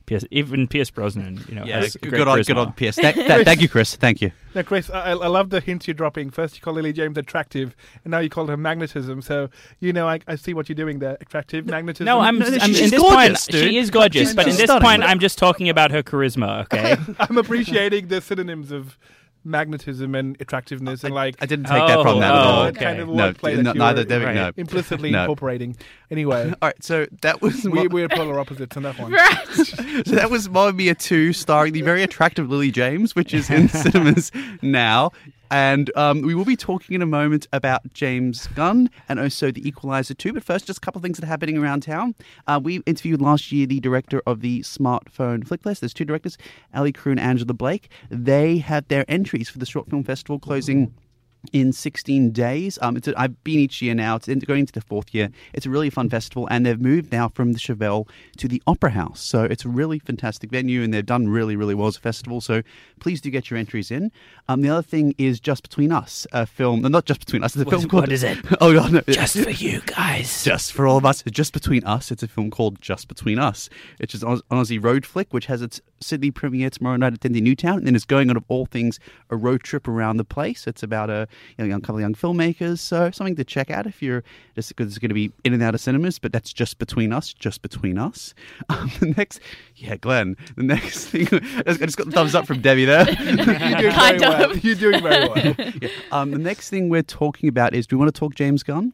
[0.06, 1.42] Pierce, even Pierce Brosnan.
[1.48, 2.58] You know, Yeah, good, great on, good charisma.
[2.68, 2.96] on PS.
[2.98, 3.96] Thank, th- thank you, Chris.
[3.96, 4.32] Thank you.
[4.54, 6.30] Now, Chris, I, I love the hints you're dropping.
[6.30, 9.22] First, you call Lily James attractive, and now you call her magnetism.
[9.22, 9.50] So,
[9.80, 11.18] you know, I, I see what you're doing there.
[11.22, 12.06] Attractive, magnetism.
[12.06, 13.52] No, I'm, No, no, I'm she's in this gorgeous, point.
[13.52, 13.70] dude.
[13.70, 14.82] She is gorgeous, She's but in this stunning.
[14.84, 16.64] point, I'm just talking about her charisma.
[16.64, 16.98] Okay.
[17.20, 18.98] I'm appreciating the synonyms of
[19.46, 22.50] magnetism and attractiveness, and like I didn't take that oh, from Oh, that at oh,
[22.50, 22.64] all.
[22.68, 22.84] okay.
[22.86, 24.26] kind of No, wordplay no, that you neither were David.
[24.26, 24.36] Right.
[24.36, 24.52] No.
[24.58, 25.22] implicitly No.
[25.22, 25.76] incorporating.
[26.12, 29.14] Anyway, All right, so that was we, Mo- we're polar opposites on that one.
[30.06, 33.68] So that was Mamma Mia 2, starring the very attractive Lily James, which is in
[33.70, 34.32] cinemas
[34.62, 35.12] now.
[35.54, 39.68] And um, we will be talking in a moment about James Gunn and also The
[39.68, 40.34] Equalizer 2.
[40.34, 42.16] But first, just a couple of things that are happening around town.
[42.48, 45.82] Uh, we interviewed last year the director of the SmartFone Flick Fest.
[45.82, 46.40] There's two directors,
[46.74, 47.92] Ali Crew and Angela Blake.
[48.10, 50.92] They had their entries for the Short Film Festival closing
[51.52, 52.80] in 16 days.
[52.82, 54.16] Um, it's a, I've been each year now.
[54.16, 55.30] It's in, going into the fourth year.
[55.54, 58.92] It's a really fun festival, and they've moved now from the Chauvel to the Opera
[58.92, 59.22] House.
[59.22, 62.40] So it's a really fantastic venue, and they've done really, really well as a festival.
[62.40, 62.62] So
[63.00, 64.12] please do get your entries in.
[64.48, 66.82] Um, the other thing is Just Between Us, a film.
[66.82, 67.56] No, not Just Between Us.
[67.56, 68.04] It's a film called.
[68.04, 68.38] what is it?
[68.62, 70.44] Oh God, no, Just for you guys.
[70.44, 71.22] just for all of us.
[71.24, 72.12] Just Between Us.
[72.12, 73.70] It's a film called Just Between Us,
[74.00, 77.80] It's an Aussie road flick, which has its Sydney premiere tomorrow night at Dendy Newtown,
[77.80, 80.68] and then it's going on of all things a road trip around the place.
[80.68, 81.28] It's about a
[81.58, 84.24] you know, young couple of young filmmakers, so something to check out if you're
[84.56, 86.20] just because it's going to be in and out of cinemas.
[86.20, 88.34] But that's just between us, just between us.
[88.70, 89.40] Um, the next,
[89.76, 90.36] yeah, Glenn.
[90.56, 93.10] The next thing, I just got the thumbs up from Debbie there.
[93.22, 94.58] You're doing very Kind well.
[94.58, 95.56] You're doing very well.
[95.82, 95.90] Yeah.
[96.12, 98.94] Um, the next thing we're talking about is do we want to talk James Gunn?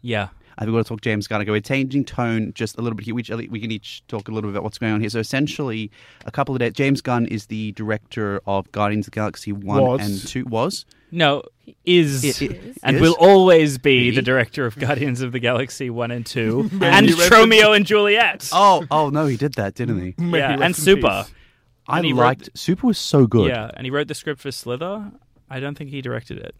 [0.00, 0.28] Yeah.
[0.56, 1.44] I think we're going to talk James Gunn.
[1.46, 3.14] We're changing tone just a little bit here.
[3.14, 5.10] We, we can each talk a little bit about what's going on here.
[5.10, 5.90] So essentially,
[6.26, 6.72] a couple of days.
[6.74, 10.00] James Gunn is the director of Guardians of the Galaxy One Was.
[10.00, 10.44] and Two.
[10.44, 11.42] Was No,
[11.84, 12.40] is
[12.82, 13.02] and is?
[13.02, 17.14] will always be the director of Guardians of the Galaxy One and Two, and he
[17.14, 18.48] rest in Tromeo and Juliet.
[18.52, 20.14] Oh, oh no, he did that, didn't he?
[20.18, 21.24] Yeah, and Super.
[21.24, 21.34] peace.
[21.86, 23.48] I And wrote liked Super was so good.
[23.48, 25.12] Yeah, and he wrote the script for Slither.
[25.50, 26.54] I don't think he directed it.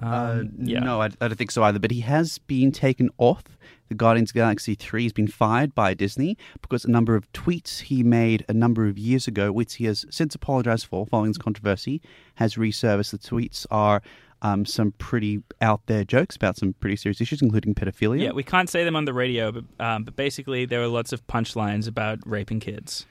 [0.00, 0.80] Um, Uh, yeah.
[0.80, 1.78] No, I, I don't think so either.
[1.78, 3.44] But he has been taken off
[3.88, 5.02] the Guardians of the Galaxy 3.
[5.02, 8.98] He's been fired by Disney because a number of tweets he made a number of
[8.98, 12.00] years ago, which he has since apologized for following this controversy,
[12.36, 13.10] has resurfaced.
[13.10, 14.00] The tweets are
[14.40, 18.22] um, some pretty out there jokes about some pretty serious issues, including pedophilia.
[18.22, 21.12] Yeah, we can't say them on the radio, but um, but basically there are lots
[21.12, 23.06] of punchlines about raping kids.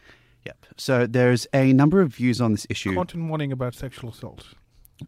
[0.46, 0.66] Yep.
[0.76, 2.96] So there's a number of views on this issue.
[2.96, 4.56] Content warning about sexual assault.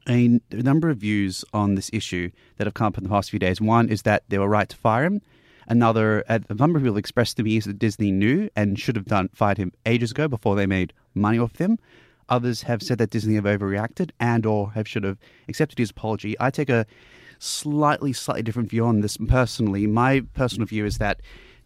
[0.07, 3.39] A, number of views on this issue that have come up in the past few
[3.39, 3.61] days.
[3.61, 5.21] One is that they were right to fire him.
[5.67, 8.95] Another, uh, a number of people expressed to me is that Disney knew and should
[8.95, 11.79] have done fired him ages ago before they made money off him.
[12.29, 15.17] Others have said that Disney have overreacted and or have should have
[15.47, 16.35] accepted his apology.
[16.39, 16.85] I take a
[17.39, 19.87] slightly, slightly different view on this personally.
[19.87, 21.21] My personal view is that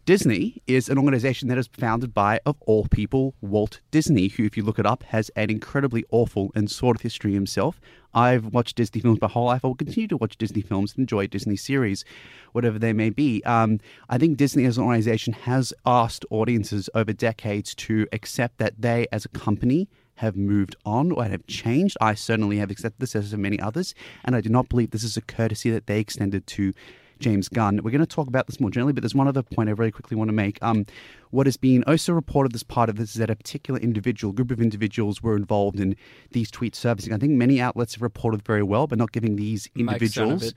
[0.07, 4.55] Disney is an organization that is founded by, of all people, Walt Disney, who, if
[4.55, 7.81] you look it up, has an incredibly awful and sordid history himself.
[8.13, 9.65] I've watched Disney films my whole life.
[9.65, 12.05] I will continue to watch Disney films and enjoy Disney series,
[12.53, 13.43] whatever they may be.
[13.43, 18.75] Um, I think Disney as an organization has asked audiences over decades to accept that
[18.79, 21.97] they, as a company, have moved on or have changed.
[21.99, 23.93] I certainly have accepted this, as have many others,
[24.23, 26.73] and I do not believe this is a courtesy that they extended to
[27.19, 27.81] James Gunn.
[27.83, 29.91] We're going to talk about this more generally, but there's one other point I really
[29.91, 30.61] quickly want to make.
[30.61, 30.85] Um,
[31.31, 34.51] what has been also reported as part of this is that a particular individual, group
[34.51, 35.95] of individuals, were involved in
[36.31, 37.13] these tweets servicing.
[37.13, 40.53] I think many outlets have reported very well, but not giving these individuals.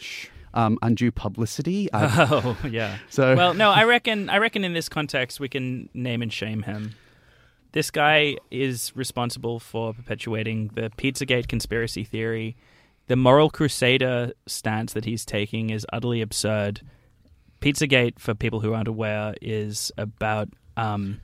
[0.53, 1.89] Um, undue publicity.
[1.93, 2.99] oh yeah.
[3.09, 6.63] So well, no, I reckon I reckon in this context we can name and shame
[6.63, 6.97] him.
[7.71, 12.57] This guy is responsible for perpetuating the Pizzagate conspiracy theory
[13.11, 16.81] the moral crusader stance that he's taking is utterly absurd.
[17.61, 20.49] Pizzagate, for people who aren't aware, is about.
[20.77, 21.21] Um,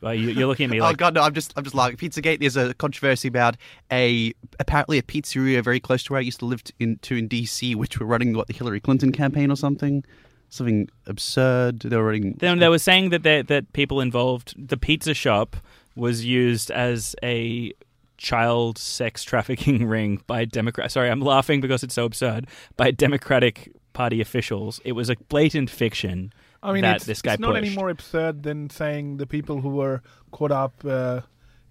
[0.00, 0.94] well, you, are looking at me oh, like.
[0.94, 1.22] oh god, no!
[1.22, 2.38] I'm just, I'm just like Pizzagate.
[2.38, 3.56] There's a controversy about
[3.90, 7.28] a apparently a pizzeria very close to where I used to live in, to in
[7.28, 10.04] DC, which were running what the Hillary Clinton campaign or something
[10.50, 11.80] something absurd.
[11.80, 12.36] They were running.
[12.38, 15.56] Then they were saying that that people involved, the pizza shop
[15.96, 17.72] was used as a
[18.16, 20.90] child sex trafficking ring by Democrat.
[20.90, 22.46] Sorry, I'm laughing because it's so absurd.
[22.76, 26.32] By Democratic Party officials, it was a blatant fiction.
[26.62, 27.66] I mean, that it's, this guy it's not pushed.
[27.66, 30.00] any more absurd than saying the people who were
[30.30, 31.20] caught up uh,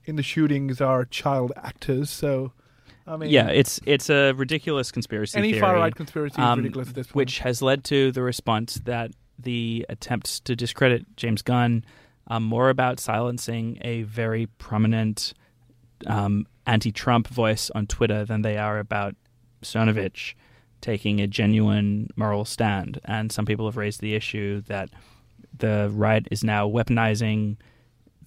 [0.05, 2.09] in the shootings are child actors.
[2.09, 2.53] So,
[3.07, 5.37] I mean, yeah, it's it's a ridiculous conspiracy.
[5.37, 7.15] Any far right conspiracy um, is ridiculous at this point.
[7.15, 11.83] Which has led to the response that the attempts to discredit James Gunn
[12.27, 15.33] are more about silencing a very prominent
[16.07, 19.15] um, anti-Trump voice on Twitter than they are about
[19.61, 20.33] Cernovich
[20.81, 22.99] taking a genuine moral stand.
[23.05, 24.89] And some people have raised the issue that
[25.57, 27.57] the right is now weaponizing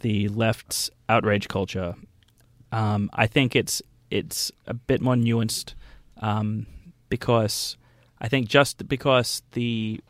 [0.00, 1.94] the left's outrage culture.
[2.72, 5.74] Um, I think it's it's a bit more nuanced
[6.22, 6.66] um,
[7.08, 7.76] because
[8.20, 10.00] I think just because the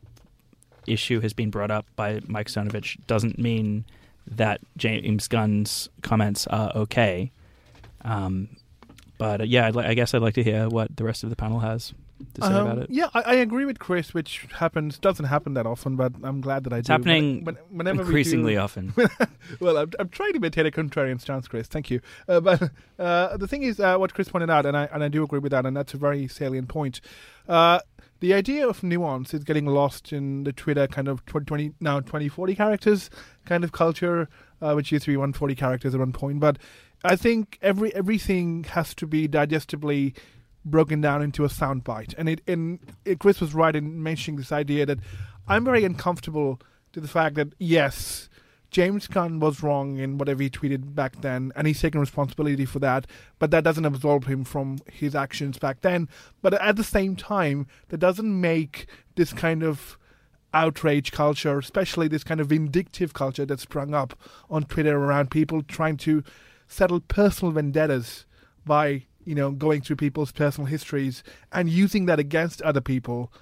[0.86, 3.84] issue has been brought up by Mike Cernovich doesn't mean
[4.26, 7.32] that James Gunn's comments are okay.
[8.02, 8.48] Um,
[9.18, 11.36] but uh, yeah, li- I guess I'd like to hear what the rest of the
[11.36, 11.94] panel has
[12.34, 12.90] to say um, about it.
[12.90, 16.64] Yeah, I, I, agree with Chris, which happens doesn't happen that often, but I'm glad
[16.64, 16.92] that I it's do.
[16.92, 18.94] happening when, whenever increasingly do, often.
[19.60, 21.66] well, I'm, I'm, trying to maintain a contrarian stance, Chris.
[21.66, 22.00] Thank you.
[22.28, 25.08] Uh, but uh, the thing is, uh, what Chris pointed out, and I and I
[25.08, 27.00] do agree with that, and that's a very salient point.
[27.48, 27.80] Uh,
[28.20, 32.54] the idea of nuance is getting lost in the Twitter kind of 20, now 2040
[32.54, 33.10] characters
[33.44, 34.28] kind of culture,
[34.62, 36.40] uh, which used to be 140 characters at one point.
[36.40, 36.58] But
[37.04, 40.14] I think every everything has to be digestibly
[40.64, 42.14] broken down into a soundbite.
[42.18, 44.98] And it and it, Chris was right in mentioning this idea that
[45.46, 46.60] I'm very uncomfortable
[46.92, 48.28] to the fact that yes,
[48.70, 52.80] James Gunn was wrong in whatever he tweeted back then, and he's taken responsibility for
[52.80, 53.06] that.
[53.38, 56.08] But that doesn't absolve him from his actions back then.
[56.42, 59.96] But at the same time, that doesn't make this kind of
[60.52, 64.18] outrage culture, especially this kind of vindictive culture that sprung up
[64.50, 66.24] on Twitter around people trying to
[66.68, 68.26] settle personal vendettas
[68.64, 73.32] by you know going through people's personal histories and using that against other people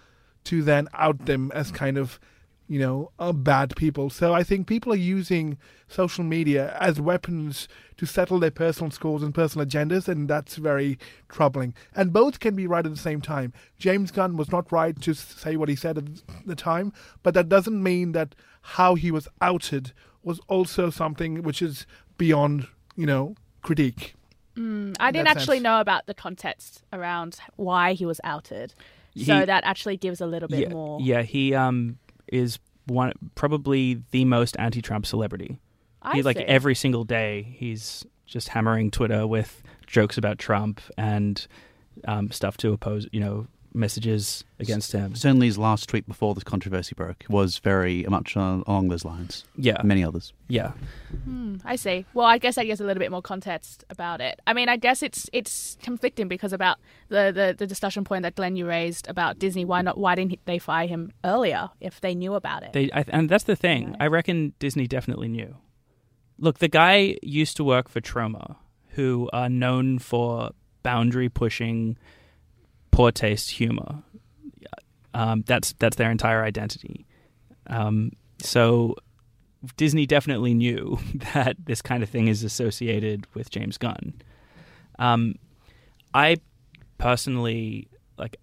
[0.45, 2.21] to then out them as kind of
[2.69, 4.09] you know bad people.
[4.11, 5.59] So i think people are using
[5.89, 10.99] social media as weapons to settle their personal scores and personal agendas and that's very
[11.29, 11.75] troubling.
[11.95, 13.53] And both can be right at the same time.
[13.79, 16.05] James gunn was not right to say what he said at
[16.47, 21.61] the time but that doesn't mean that how he was outed was also something which
[21.61, 22.67] is beyond
[22.97, 24.15] you know, critique.
[24.57, 25.65] Mm, I didn't actually sense.
[25.65, 28.75] know about the context around why he was outed.
[29.15, 31.01] He, so that actually gives a little bit yeah, more.
[31.01, 35.59] Yeah, he um is one probably the most anti-Trump celebrity.
[36.03, 36.23] I he see.
[36.23, 41.47] like every single day he's just hammering Twitter with jokes about Trump and
[42.07, 45.15] um, stuff to oppose, you know, messages against him.
[45.15, 49.45] Certainly, his last tweet before this controversy broke was very much along those lines.
[49.57, 50.33] Yeah, many others.
[50.49, 50.73] Yeah,
[51.25, 52.07] hmm, I see.
[52.15, 54.41] Well, I guess that gives a little bit more context about it.
[54.47, 58.37] I mean, I guess it's it's conflicting because about the, the, the discussion point that
[58.37, 59.65] Glenn you raised about Disney.
[59.65, 59.99] Why not?
[59.99, 62.73] Why didn't they fire him earlier if they knew about it?
[62.73, 63.91] They I, and that's the thing.
[63.91, 63.97] Right.
[64.03, 65.57] I reckon Disney definitely knew.
[66.39, 68.57] Look, the guy used to work for Troma,
[68.91, 70.51] who are known for
[70.83, 71.97] boundary pushing
[72.95, 74.03] poor taste humor.
[75.13, 77.07] Um, that's that's their entire identity.
[77.67, 78.97] Um, so
[79.77, 80.99] Disney definitely knew
[81.35, 84.15] that this kind of thing is associated with James Gunn.
[84.99, 85.37] Um,
[86.13, 86.39] I
[86.99, 87.89] personally
[88.19, 88.37] like.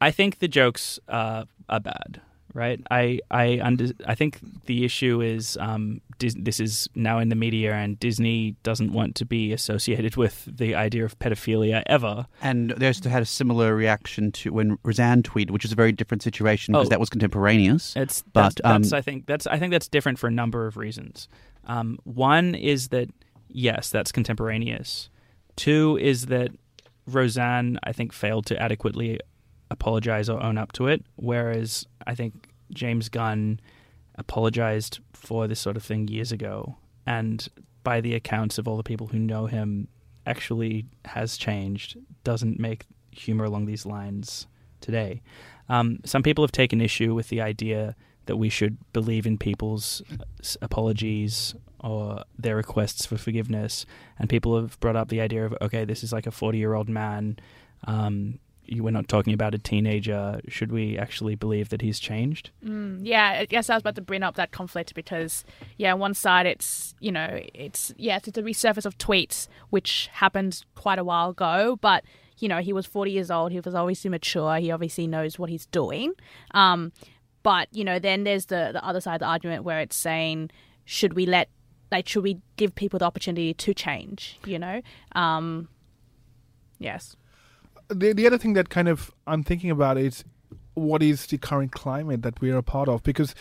[0.00, 2.20] I think the jokes uh, are bad
[2.54, 2.80] right?
[2.90, 7.34] I I under, I think the issue is um, Dis- this is now in the
[7.34, 12.26] media, and Disney doesn't want to be associated with the idea of pedophilia ever.
[12.40, 15.90] And they also had a similar reaction to when Roseanne tweeted, which is a very
[15.90, 17.96] different situation because oh, that was contemporaneous.
[17.96, 20.68] It's but that's, um, that's, I think that's I think that's different for a number
[20.68, 21.26] of reasons.
[21.66, 23.08] Um, one is that
[23.48, 25.10] yes, that's contemporaneous.
[25.56, 26.50] Two is that
[27.08, 29.18] Roseanne, I think, failed to adequately
[29.72, 32.32] apologize or own up to it, whereas I think
[32.72, 33.60] James Gunn
[34.16, 37.48] apologized for this sort of thing years ago, and
[37.82, 39.88] by the accounts of all the people who know him,
[40.26, 41.96] actually has changed.
[42.22, 44.46] Doesn't make humor along these lines
[44.80, 45.20] today.
[45.68, 47.96] Um, some people have taken issue with the idea
[48.26, 50.02] that we should believe in people's
[50.60, 53.84] apologies or their requests for forgiveness,
[54.18, 57.36] and people have brought up the idea of okay, this is like a forty-year-old man.
[57.84, 58.38] Um,
[58.80, 60.40] we're not talking about a teenager.
[60.48, 62.50] Should we actually believe that he's changed?
[62.64, 65.44] Mm, yeah, guess I was about to bring up that conflict because,
[65.76, 70.08] yeah, on one side it's you know it's yes it's a resurface of tweets which
[70.12, 72.04] happened quite a while ago, but
[72.38, 73.52] you know he was forty years old.
[73.52, 74.56] He was obviously mature.
[74.56, 76.12] He obviously knows what he's doing.
[76.52, 76.92] Um,
[77.42, 80.50] but you know then there's the the other side of the argument where it's saying
[80.84, 81.48] should we let
[81.90, 84.38] like should we give people the opportunity to change?
[84.46, 84.82] You know,
[85.14, 85.68] um,
[86.78, 87.16] yes
[87.88, 90.24] the the other thing that kind of I'm thinking about is
[90.74, 93.34] what is the current climate that we are a part of because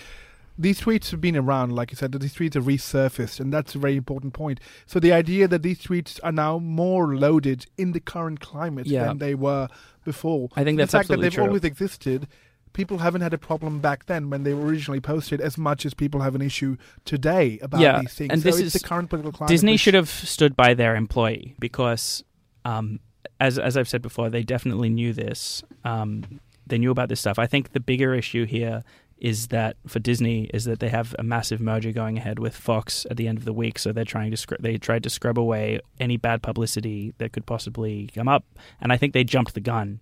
[0.57, 3.79] these tweets have been around, like I said, these tweets have resurfaced, and that's a
[3.79, 4.59] very important point.
[4.85, 9.05] So the idea that these tweets are now more loaded in the current climate yeah.
[9.05, 9.69] than they were
[10.03, 10.49] before.
[10.55, 11.45] I think that's the fact that they've true.
[11.45, 12.27] always existed.
[12.73, 15.93] People haven't had a problem back then when they were originally posted as much as
[15.93, 18.29] people have an issue today about yeah, these things.
[18.31, 19.49] And so this is the current political climate.
[19.49, 22.23] Disney should have stood by their employee because
[22.63, 22.99] um,
[23.39, 25.63] as as I've said before, they definitely knew this.
[25.83, 27.39] Um, they knew about this stuff.
[27.39, 28.83] I think the bigger issue here
[29.21, 33.05] is that for Disney is that they have a massive merger going ahead with Fox
[33.09, 35.37] at the end of the week, so they're trying to scr- they tried to scrub
[35.37, 38.43] away any bad publicity that could possibly come up,
[38.81, 39.99] and I think they jumped the gun.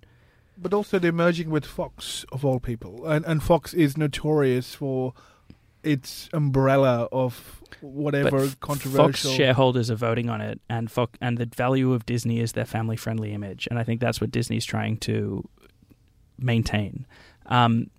[0.57, 5.13] But also, they're merging with Fox of all people, and and Fox is notorious for
[5.83, 9.31] its umbrella of whatever but controversial.
[9.31, 12.65] Fox shareholders are voting on it, and Fox, and the value of Disney is their
[12.65, 15.47] family-friendly image, and I think that's what Disney's trying to
[16.37, 17.05] maintain.
[17.45, 17.89] Um,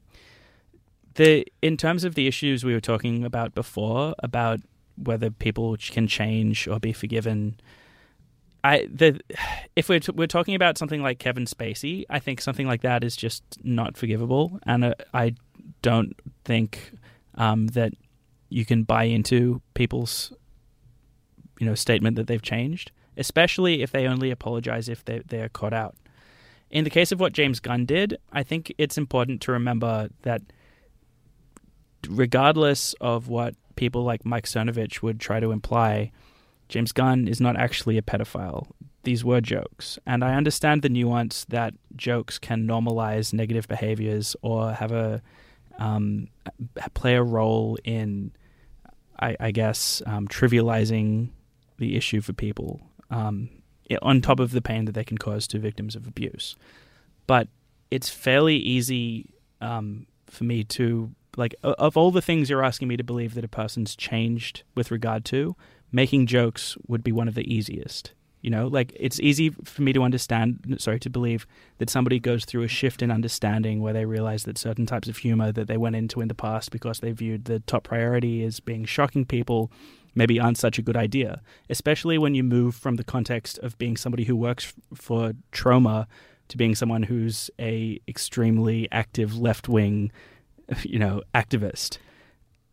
[1.15, 4.61] the in terms of the issues we were talking about before about
[4.97, 7.59] whether people can change or be forgiven.
[8.63, 9.21] I the
[9.75, 13.03] if we're t- we're talking about something like Kevin Spacey, I think something like that
[13.03, 15.35] is just not forgivable, and uh, I
[15.83, 16.15] don't
[16.45, 16.93] think
[17.37, 17.95] um, that
[18.51, 20.33] you can buy into people's
[21.59, 25.49] you know statement that they've changed, especially if they only apologize if they they are
[25.49, 25.97] caught out.
[26.71, 30.43] In the case of what James Gunn did, I think it's important to remember that
[32.09, 36.13] regardless of what people like Mike Cernovich would try to imply,
[36.69, 38.69] James Gunn is not actually a pedophile.
[39.03, 39.99] These were jokes.
[40.07, 45.23] And I understand the nuance that jokes can normalize negative behaviors or have a
[45.79, 46.29] um,
[46.95, 48.33] play a role in,
[49.21, 51.29] I, I guess, um, trivializing
[51.79, 53.49] the issue for people um,
[54.03, 56.57] on top of the pain that they can cause to victims of abuse.
[57.27, 57.49] But
[57.91, 62.97] it's fairly easy um, for me to like of all the things you're asking me
[62.97, 65.55] to believe that a person's changed with regard to
[65.93, 69.93] making jokes would be one of the easiest you know, like it's easy for me
[69.93, 71.47] to understand, sorry, to believe
[71.79, 75.19] that somebody goes through a shift in understanding where they realize that certain types of
[75.19, 78.61] humor that they went into in the past because they viewed the top priority as
[78.61, 79.71] being shocking people
[80.15, 83.97] maybe aren't such a good idea, especially when you move from the context of being
[83.97, 86.07] somebody who works for Troma
[86.49, 90.11] to being someone who's a extremely active left-wing,
[90.83, 91.99] you know, activist.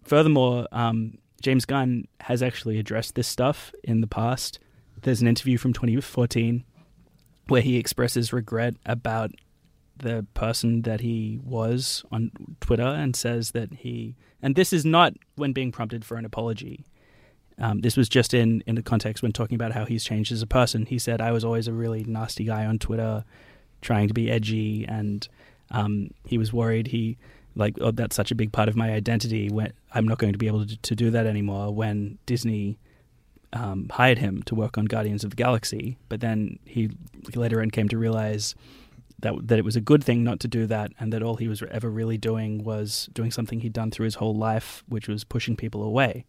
[0.03, 4.59] Furthermore, um, James Gunn has actually addressed this stuff in the past
[5.07, 6.63] there's an interview from 2014
[7.47, 9.31] where he expresses regret about
[9.97, 12.29] the person that he was on
[12.59, 16.85] Twitter and says that he and this is not when being prompted for an apology.
[17.57, 20.43] Um, this was just in in the context when talking about how he's changed as
[20.43, 20.85] a person.
[20.85, 23.23] He said, "I was always a really nasty guy on Twitter,
[23.81, 25.27] trying to be edgy, and
[25.71, 27.17] um, he was worried he
[27.55, 29.49] like oh, that's such a big part of my identity.
[29.49, 31.73] When I'm not going to be able to, to do that anymore.
[31.73, 32.77] When Disney
[33.53, 36.89] um, hired him to work on Guardians of the Galaxy, but then he
[37.35, 38.55] later on came to realize
[39.19, 41.47] that that it was a good thing not to do that, and that all he
[41.47, 45.23] was ever really doing was doing something he'd done through his whole life, which was
[45.23, 46.25] pushing people away.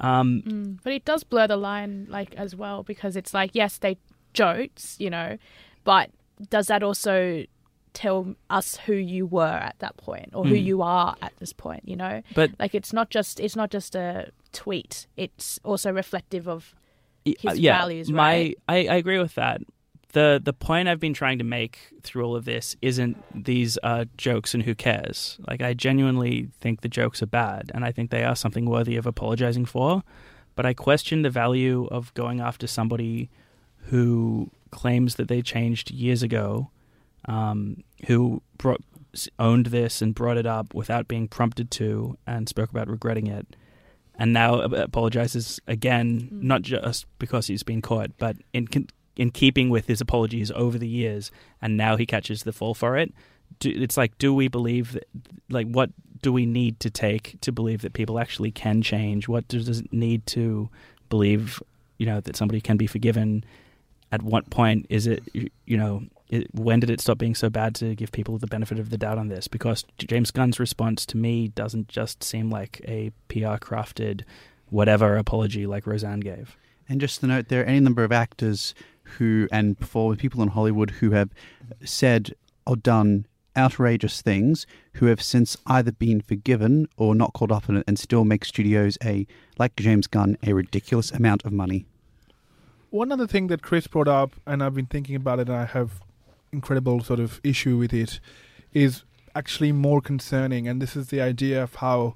[0.00, 3.78] Um, mm, but it does blur the line, like as well, because it's like yes,
[3.78, 3.98] they
[4.32, 5.38] jokes, you know,
[5.84, 6.10] but
[6.50, 7.44] does that also
[7.96, 10.62] tell us who you were at that point or who mm.
[10.62, 13.94] you are at this point you know but like it's not just it's not just
[13.94, 16.74] a tweet it's also reflective of
[17.24, 19.62] his uh, yeah, values right my I, I agree with that
[20.12, 24.06] the the point I've been trying to make through all of this isn't these uh,
[24.16, 25.38] jokes and who cares.
[25.46, 28.96] Like I genuinely think the jokes are bad, and I think they are something worthy
[28.96, 30.02] of apologizing for.
[30.54, 33.28] But I question the value of going after somebody
[33.90, 36.70] who claims that they changed years ago,
[37.26, 38.82] um, who brought,
[39.38, 43.56] owned this and brought it up without being prompted to, and spoke about regretting it,
[44.18, 46.42] and now apologizes again, mm.
[46.42, 48.68] not just because he's been caught, but in
[49.16, 51.30] in keeping with his apologies over the years,
[51.62, 53.12] and now he catches the fall for it.
[53.60, 55.08] Do, it's like, do we believe that?
[55.48, 55.90] Like, what
[56.22, 59.28] do we need to take to believe that people actually can change?
[59.28, 60.68] What does it need to
[61.08, 61.62] believe?
[61.98, 63.44] You know that somebody can be forgiven.
[64.12, 65.22] At what point is it?
[65.32, 68.78] You know, it, when did it stop being so bad to give people the benefit
[68.78, 69.48] of the doubt on this?
[69.48, 74.22] Because James Gunn's response to me doesn't just seem like a PR crafted
[74.68, 76.56] whatever apology like Roseanne gave.
[76.88, 80.48] And just to note, there are any number of actors who, and before people in
[80.48, 81.30] Hollywood who have
[81.84, 82.34] said
[82.66, 87.76] or done outrageous things, who have since either been forgiven or not caught up in
[87.76, 89.26] it, and still make studios a,
[89.58, 91.86] like James Gunn, a ridiculous amount of money.
[92.90, 95.64] One other thing that Chris brought up, and I've been thinking about it, and I
[95.64, 96.00] have
[96.56, 98.20] incredible sort of issue with it,
[98.72, 99.04] is
[99.34, 102.14] actually more concerning, and this is the idea of how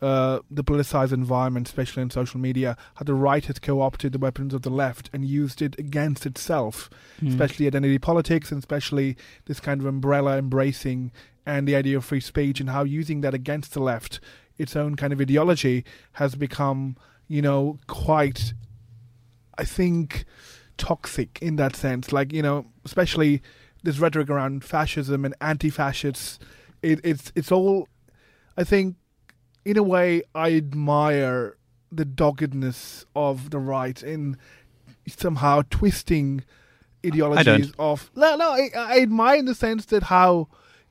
[0.00, 4.52] uh, the politicized environment, especially in social media, how the right has co-opted the weapons
[4.52, 7.28] of the left and used it against itself, mm.
[7.28, 9.16] especially identity politics and especially
[9.46, 11.10] this kind of umbrella embracing
[11.46, 14.20] and the idea of free speech and how using that against the left,
[14.58, 16.96] its own kind of ideology, has become,
[17.26, 18.52] you know, quite,
[19.56, 20.26] I think,
[20.76, 22.12] toxic in that sense.
[22.12, 23.42] Like, you know, especially
[23.84, 26.40] this rhetoric around fascism and anti-fascists.
[26.82, 27.88] It, it's it's all,
[28.56, 28.96] I think,
[29.64, 31.56] in a way, I admire
[31.92, 34.36] the doggedness of the right in
[35.06, 36.42] somehow twisting
[37.06, 38.10] ideologies of.
[38.16, 40.48] No, no, I, I admire in the sense that how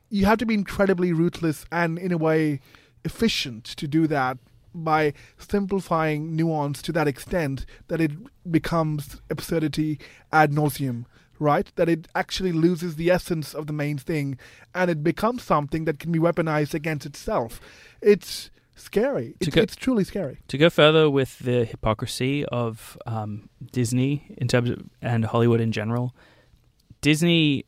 [0.10, 2.62] you have to be incredibly ruthless and, in a way,
[3.04, 4.38] efficient to do that
[4.76, 8.12] by simplifying nuance to that extent that it
[8.50, 10.00] becomes absurdity
[10.32, 11.06] ad nauseum
[11.40, 11.72] right?
[11.76, 14.38] That it actually loses the essence of the main thing
[14.74, 17.60] and it becomes something that can be weaponized against itself.
[18.02, 19.36] It's scary.
[19.40, 20.40] It's, go, it's, truly scary.
[20.48, 25.72] To go further with the hypocrisy of um, Disney in terms of and Hollywood in
[25.72, 26.16] general,
[27.02, 27.66] Disney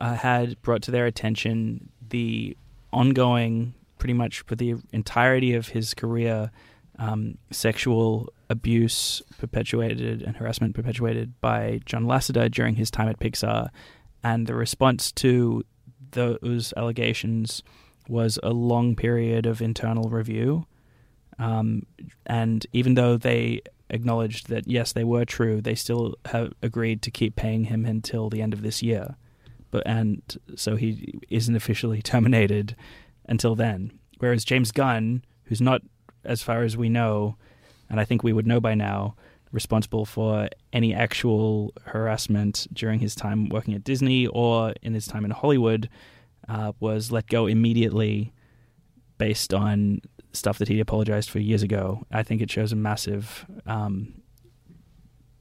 [0.00, 2.56] uh, had brought to their attention the
[2.92, 6.50] ongoing, pretty much for the entirety of his career,
[7.00, 13.70] um, sexual abuse perpetuated and harassment perpetuated by John Lasseter during his time at Pixar,
[14.22, 15.64] and the response to
[16.12, 17.62] those allegations
[18.08, 20.66] was a long period of internal review.
[21.38, 21.86] Um,
[22.26, 27.10] and even though they acknowledged that yes, they were true, they still have agreed to
[27.10, 29.16] keep paying him until the end of this year.
[29.70, 30.22] But and
[30.54, 32.76] so he isn't officially terminated
[33.26, 33.98] until then.
[34.18, 35.82] Whereas James Gunn, who's not,
[36.24, 37.36] as far as we know,
[37.88, 39.16] and I think we would know by now,
[39.52, 45.24] responsible for any actual harassment during his time working at Disney or in his time
[45.24, 45.88] in Hollywood,
[46.48, 48.32] uh, was let go immediately
[49.18, 50.00] based on
[50.32, 52.06] stuff that he apologized for years ago.
[52.12, 54.22] I think it shows a massive um,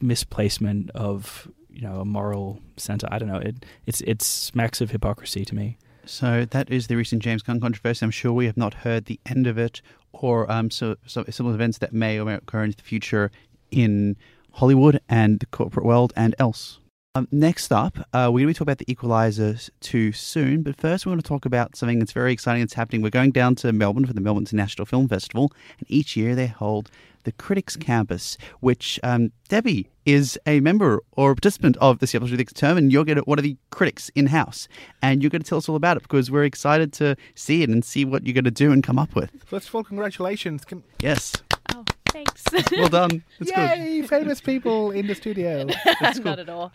[0.02, 3.08] misplacement of you know a moral center.
[3.12, 3.38] I don't know.
[3.38, 5.78] It it's it smacks of hypocrisy to me.
[6.06, 8.04] So that is the recent James Gunn controversy.
[8.04, 9.82] I'm sure we have not heard the end of it,
[10.12, 13.32] or um, so, so similar events that may or may occur in the future
[13.72, 14.16] in
[14.54, 16.80] Hollywood and the corporate world and else.
[17.16, 20.76] Um, next up, uh, we're going to be talking about the Equalizer too soon, but
[20.78, 23.02] first we're going to talk about something that's very exciting that's happening.
[23.02, 26.48] We're going down to Melbourne for the Melbourne International Film Festival, and each year they
[26.48, 26.92] hold
[27.24, 32.28] the Critics Campus, which um, Debbie is a member or a participant of the Seattle
[32.28, 34.68] Critics term, and you're going to one of the critics in house,
[35.02, 37.70] and you're going to tell us all about it because we're excited to see it
[37.70, 39.32] and see what you're going to do and come up with.
[39.46, 40.66] First of all, congratulations!
[40.66, 41.34] Can- yes.
[41.74, 41.84] Oh.
[42.12, 42.44] Thanks.
[42.72, 43.24] well done.
[43.40, 44.10] That's Yay, good.
[44.10, 45.68] famous people in the studio.
[46.00, 46.24] Cool.
[46.24, 46.72] Not at all.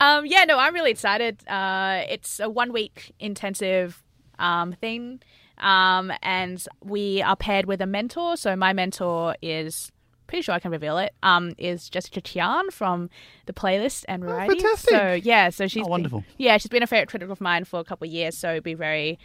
[0.00, 1.46] Um, yeah, no, I'm really excited.
[1.48, 4.02] Uh, it's a one week intensive
[4.38, 5.22] um, thing.
[5.58, 8.36] Um, and we are paired with a mentor.
[8.36, 9.90] So my mentor is
[10.26, 11.14] pretty sure I can reveal it.
[11.22, 13.10] Um, is Jessica Kiang from
[13.46, 14.54] the playlist and variety.
[14.54, 14.90] Oh, fantastic.
[14.90, 16.24] So yeah, so she's Oh, been- wonderful.
[16.38, 18.36] yeah, she's been a favorite critic of mine for a couple of years.
[18.36, 19.18] So it'd be very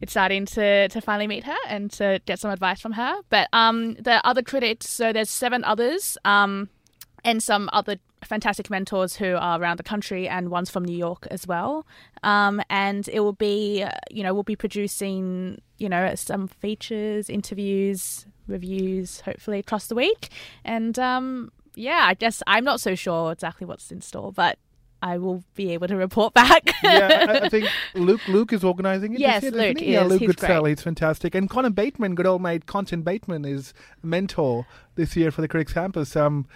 [0.00, 3.16] exciting to to finally meet her and to get some advice from her.
[3.28, 6.16] But um, the other critics, so there's seven others.
[6.24, 6.68] Um,
[7.24, 11.26] and some other fantastic mentors who are around the country, and one's from New York
[11.30, 11.86] as well.
[12.22, 17.28] Um, and it will be, uh, you know, we'll be producing, you know, some features,
[17.28, 20.28] interviews, reviews, hopefully across the week.
[20.64, 24.58] And um, yeah, I guess I'm not so sure exactly what's in store, but
[25.02, 26.70] I will be able to report back.
[26.82, 29.20] yeah, I, I think Luke Luke is organizing it.
[29.20, 29.92] Yes, year, Luke he?
[29.92, 30.10] Yeah, is.
[30.10, 31.34] Luke He's Goodsell, he's fantastic.
[31.34, 35.48] And Conor Bateman, good old mate, Conor Bateman is a mentor this year for the
[35.48, 36.14] Critics Campus.
[36.14, 36.46] I'm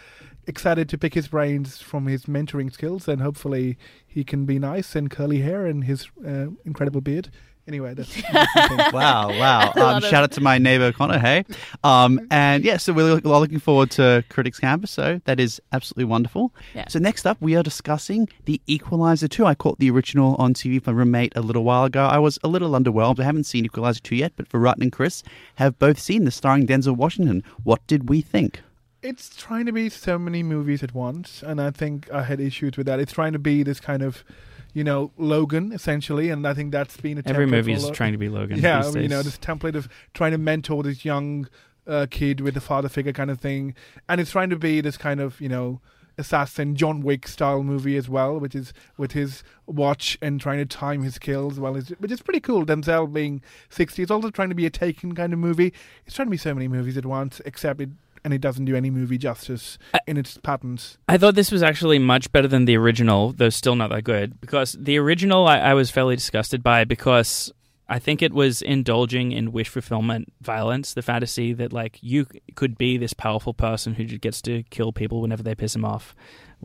[0.46, 3.76] excited to pick his brains from his mentoring skills, and hopefully
[4.06, 7.30] he can be nice and curly hair and his uh, incredible beard.
[7.68, 8.92] Anyway, that's a different thing.
[8.92, 9.72] Wow, wow.
[9.74, 11.44] Um, shout out to my neighbor Connor, hey.
[11.82, 16.04] Um, and yeah, so we're all looking forward to Critics Campus, so that is absolutely
[16.04, 16.54] wonderful.
[16.74, 16.86] Yeah.
[16.86, 19.46] So next up, we are discussing The Equalizer 2.
[19.46, 22.04] I caught the original on TV with my roommate a little while ago.
[22.04, 23.18] I was a little underwhelmed.
[23.18, 25.24] I haven't seen Equalizer 2 yet, but for Rutten and Chris
[25.56, 27.42] have both seen the starring Denzel Washington.
[27.64, 28.60] What did we think?
[29.02, 32.76] It's trying to be so many movies at once, and I think I had issues
[32.76, 33.00] with that.
[33.00, 34.24] It's trying to be this kind of,
[34.72, 38.18] you know, Logan essentially, and I think that's been a Every movie is trying to
[38.18, 38.58] be Logan.
[38.58, 41.48] Yeah, you know, this template of trying to mentor this young
[41.86, 43.74] uh, kid with a father figure kind of thing,
[44.08, 45.80] and it's trying to be this kind of you know
[46.18, 50.64] assassin John Wick style movie as well, which is with his watch and trying to
[50.64, 51.60] time his kills.
[51.60, 52.64] Well, which is pretty cool.
[52.64, 55.72] Denzel being sixty, it's also trying to be a Taken kind of movie.
[56.06, 57.90] It's trying to be so many movies at once, except it.
[58.26, 60.98] And it doesn't do any movie justice I- in its patterns.
[61.08, 64.40] I thought this was actually much better than the original, though still not that good.
[64.40, 67.52] Because the original I, I was fairly disgusted by because
[67.88, 72.76] I think it was indulging in wish fulfillment violence, the fantasy that like you could
[72.76, 76.16] be this powerful person who gets to kill people whenever they piss him off.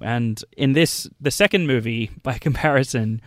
[0.01, 3.21] And in this, the second movie, by comparison,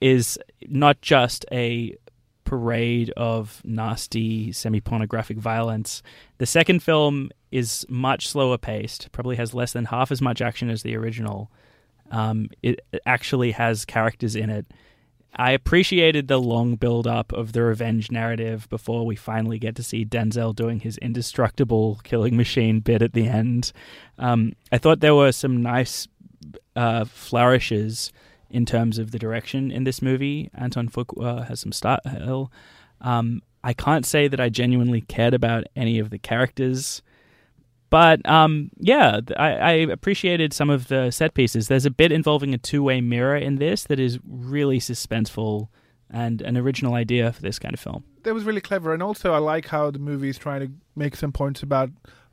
[0.00, 0.38] is
[0.68, 1.96] not just a
[2.44, 6.02] parade of nasty semi pornographic violence.
[6.38, 10.70] The second film is much slower paced, probably has less than half as much action
[10.70, 11.50] as the original.
[12.10, 14.66] Um, it actually has characters in it.
[15.38, 19.82] I appreciated the long build up of the revenge narrative before we finally get to
[19.82, 23.72] see Denzel doing his indestructible killing machine bit at the end.
[24.18, 26.08] Um, I thought there were some nice
[26.74, 28.12] uh, flourishes
[28.48, 30.50] in terms of the direction in this movie.
[30.58, 32.50] Antoine Fuqua has some style.
[33.02, 37.02] Um, I can't say that I genuinely cared about any of the characters,
[37.90, 41.68] but um, yeah, I, I appreciated some of the set pieces.
[41.68, 45.68] There's a bit involving a two-way mirror in this that is really suspenseful
[46.10, 48.04] and an original idea for this kind of film.
[48.22, 51.16] that was really clever, and also I like how the movie is trying to make
[51.16, 51.90] some points about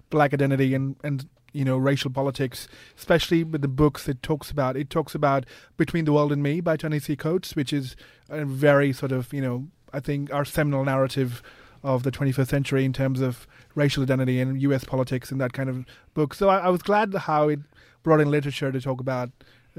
[0.10, 4.76] black identity and and you know racial politics, especially with the books it talks about.
[4.78, 5.46] It talks about
[5.78, 7.96] Between the World and Me by Ta-Nehisi Coates, which is
[8.30, 11.42] a very sort of you know I think our seminal narrative
[11.84, 14.84] of the 21st century in terms of racial identity and U.S.
[14.84, 16.34] politics and that kind of book.
[16.34, 17.60] So I, I was glad how it
[18.04, 19.30] brought in literature to talk about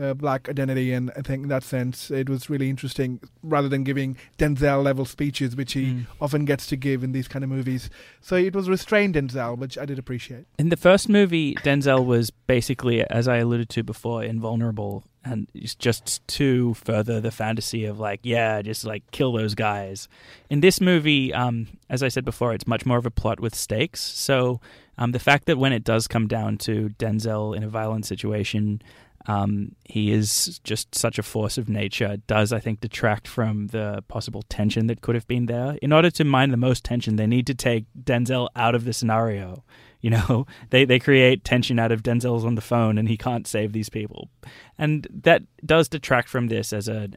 [0.00, 3.84] uh, black identity, and I think in that sense it was really interesting rather than
[3.84, 6.06] giving Denzel level speeches, which he Mm.
[6.20, 7.90] often gets to give in these kind of movies.
[8.20, 10.46] So it was restrained Denzel, which I did appreciate.
[10.58, 15.74] In the first movie, Denzel was basically, as I alluded to before, invulnerable, and it's
[15.74, 20.08] just to further the fantasy of like, yeah, just like kill those guys.
[20.50, 23.54] In this movie, um, as I said before, it's much more of a plot with
[23.54, 24.00] stakes.
[24.00, 24.60] So
[24.98, 28.82] um, the fact that when it does come down to Denzel in a violent situation,
[29.26, 34.04] um, he is just such a force of nature does I think detract from the
[34.06, 35.78] possible tension that could have been there.
[35.80, 38.92] In order to mine the most tension, they need to take Denzel out of the
[38.92, 39.64] scenario.
[40.04, 43.46] You know, they they create tension out of Denzel's on the phone and he can't
[43.46, 44.28] save these people,
[44.76, 47.08] and that does detract from this as a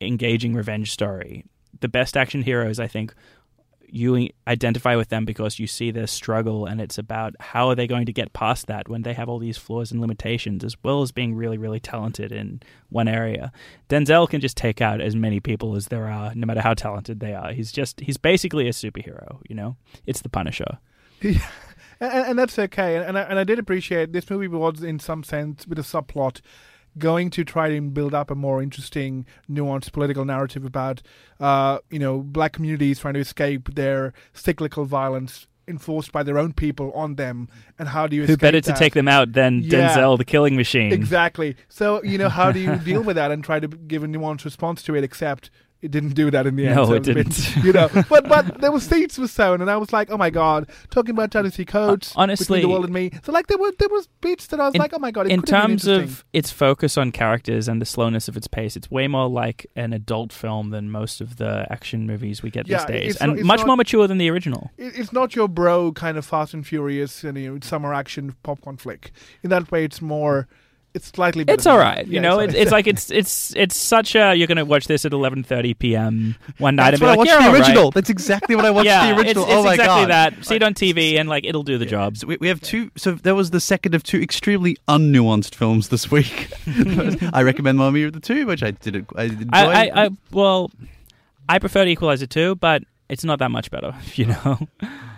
[0.00, 1.44] engaging revenge story.
[1.78, 3.14] The best action heroes, I think,
[3.88, 7.86] you identify with them because you see their struggle and it's about how are they
[7.86, 11.02] going to get past that when they have all these flaws and limitations as well
[11.02, 13.52] as being really really talented in one area.
[13.88, 17.20] Denzel can just take out as many people as there are no matter how talented
[17.20, 17.52] they are.
[17.52, 19.76] He's just he's basically a superhero you know?
[20.06, 20.78] It's the punisher
[22.00, 22.96] and, and that's okay.
[22.96, 26.40] And I, and I did appreciate this movie was in some sense with a subplot
[26.98, 31.02] going to try and build up a more interesting, nuanced political narrative about,
[31.40, 36.52] uh, you know, black communities trying to escape their cyclical violence enforced by their own
[36.52, 38.76] people on them, and how do you who better to that?
[38.78, 39.88] take them out than Yeah.
[39.96, 41.56] denzel the killing machine Exactly.
[41.68, 44.44] So you know, how do you deal with that and try to give a nuanced
[44.44, 45.02] response to it?
[45.02, 45.50] Except
[45.86, 46.76] It didn't do that in the end.
[46.76, 47.64] No, so it a bit- didn't.
[47.64, 50.30] you know, but but there were seeds were sown, and I was like, oh my
[50.30, 53.12] god, talking about Ta-Nehisi Coates, Uh, honestly- the world and me.
[53.24, 55.28] So like there were there was bits that I was In- like, oh my god,
[55.28, 59.06] in terms of its focus on characters and the slowness of its pace, it's way
[59.06, 62.86] more like an adult film than most of the action movies we get Yeah, these
[62.86, 64.70] days, and not- much not- more mature than the original.
[64.76, 68.34] it, it's not your bro kind of Fast and Furious and you know, summer action
[68.42, 69.12] popcorn flick.
[69.44, 70.48] In that way, it's more.
[70.96, 71.44] It's slightly.
[71.44, 71.96] Better It's than all that.
[71.98, 72.38] right, you Yeah, know.
[72.40, 75.78] it's It's, it's like it's it's it's such a you're gonna watch this at 11:30
[75.78, 76.34] p.m.
[76.58, 77.60] one night That's and be what I like, watched yeah, the all right.
[77.60, 77.90] original.
[77.90, 79.44] That's exactly what I watched yeah, the original.
[79.44, 80.10] It's, it's oh my exactly god.
[80.10, 80.44] that.
[80.44, 82.16] See it on TV and like it'll do the job.
[82.16, 82.90] So we, we have two.
[82.96, 86.50] So there was the second of two extremely unnuanced films this week.
[87.32, 89.06] I recommend Mamma Mia of the two, which I did.
[89.14, 89.50] I did enjoy.
[89.52, 90.70] I, I, I well,
[91.48, 94.58] I prefer to Equalizer too, but it's not that much better, you know.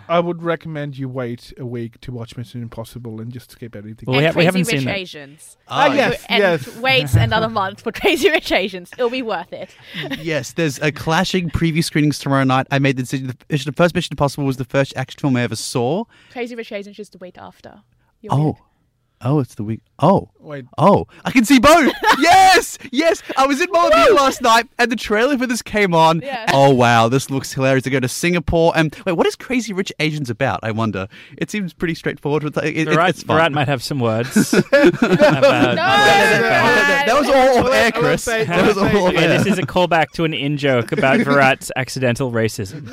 [0.09, 4.05] I would recommend you wait a week to watch Mission Impossible and just skip everything.
[4.07, 4.99] Well, we, ha- we haven't Crazy seen Rich that.
[4.99, 5.57] Asians.
[5.67, 6.77] Ah, yes, and yes.
[6.77, 8.91] wait another month for Crazy Rich Asians.
[8.93, 9.69] It'll be worth it.
[10.21, 12.67] yes, there's a clashing preview screenings tomorrow night.
[12.71, 13.27] I made the decision.
[13.47, 16.05] The, the first Mission Impossible was the first action film I ever saw.
[16.31, 17.81] Crazy Rich Asians just the week after.
[18.21, 18.55] You're Oh, weird.
[19.21, 19.81] Oh, it's the week.
[19.99, 21.93] Oh, Wait, Oh, I can see both.
[22.19, 23.21] yes, yes.
[23.37, 26.21] I was in Maldives last night, and the trailer for this came on.
[26.21, 26.45] Yeah.
[26.59, 27.83] Oh wow, this looks hilarious.
[27.83, 30.59] They go to Singapore, and wait, what is Crazy Rich Asians about?
[30.63, 31.07] I wonder.
[31.37, 32.43] It seems pretty straightforward.
[32.43, 33.35] It, it, Virat, it's fun.
[33.37, 34.53] Virat might have some words.
[34.53, 38.25] about, No, that, that was all of air, I Chris.
[38.25, 39.27] That was all of air.
[39.27, 42.89] this is a callback to an in joke about Virat's accidental racism.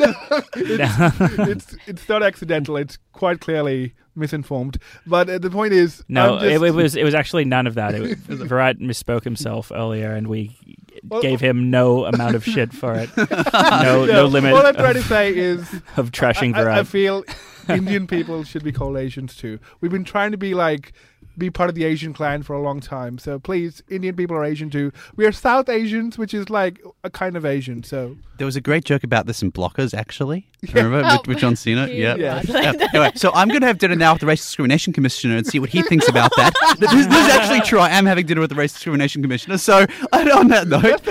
[0.55, 2.77] it's it's not accidental.
[2.77, 4.79] It's quite clearly misinformed.
[5.07, 7.75] But uh, the point is, No, just- it, it was it was actually none of
[7.75, 7.95] that.
[7.95, 10.57] It, Virat misspoke himself earlier, and we
[11.05, 13.11] Well- gave him no amount of shit for it.
[13.17, 15.61] No, Yeah, no limit All I'm trying to say is,
[15.97, 16.87] of trashing I, I Virat.
[16.87, 17.25] feel
[17.69, 19.59] Indian people should be called Asians too.
[19.81, 20.93] We've been trying to be like
[21.39, 23.19] be part of the Asian clan for a long time.
[23.19, 24.93] So please, Indian people are Asian too.
[25.17, 27.83] We are South Asians, which is like a kind of Asian.
[27.83, 30.47] So There was a great joke about this in Blockers, actually.
[30.73, 31.87] Remember Oh, with, with John Cena?
[31.91, 32.17] yeah.
[32.17, 32.43] Yeah.
[32.45, 32.73] Yeah.
[32.79, 32.87] Yeah.
[32.93, 35.59] Anyway, so I'm going to have dinner now with the Race Discrimination Commissioner and see
[35.59, 36.53] what he thinks about that.
[36.79, 37.79] this, this is actually true.
[37.79, 39.59] I am having dinner with the Race Discrimination Commissioner.
[39.59, 39.81] So
[40.13, 41.03] on that note,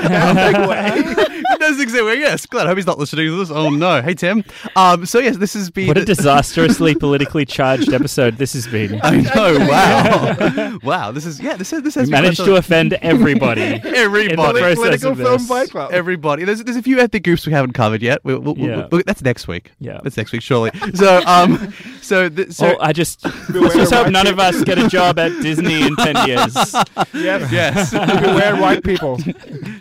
[1.59, 2.45] that's exactly yes.
[2.45, 3.51] Glad I hope he's not listening to this.
[3.51, 4.43] Oh no, hey Tim.
[4.75, 5.87] Um, so yes, this has been.
[5.87, 8.99] What a disastrously politically charged episode this has been.
[9.03, 9.55] I know.
[9.75, 10.79] Wow.
[10.83, 11.11] wow.
[11.11, 11.55] This is yeah.
[11.55, 13.61] This is this We has managed to offend everybody.
[13.61, 14.29] everybody.
[14.31, 15.47] in the political of film this.
[15.47, 15.91] fight club.
[15.91, 16.43] Everybody.
[16.45, 18.19] There's there's a few ethnic groups we haven't covered yet.
[18.23, 18.87] We'll, we'll, we'll- Yeah.
[18.91, 19.71] we'll- that's next week.
[19.79, 19.99] Yeah.
[20.03, 20.71] That's next week, surely.
[20.93, 24.77] So um, so th- so oh, I just let's just hope none of us get
[24.77, 26.55] a job at Disney in ten years.
[27.13, 27.91] yes, yes.
[27.91, 29.17] beware white people.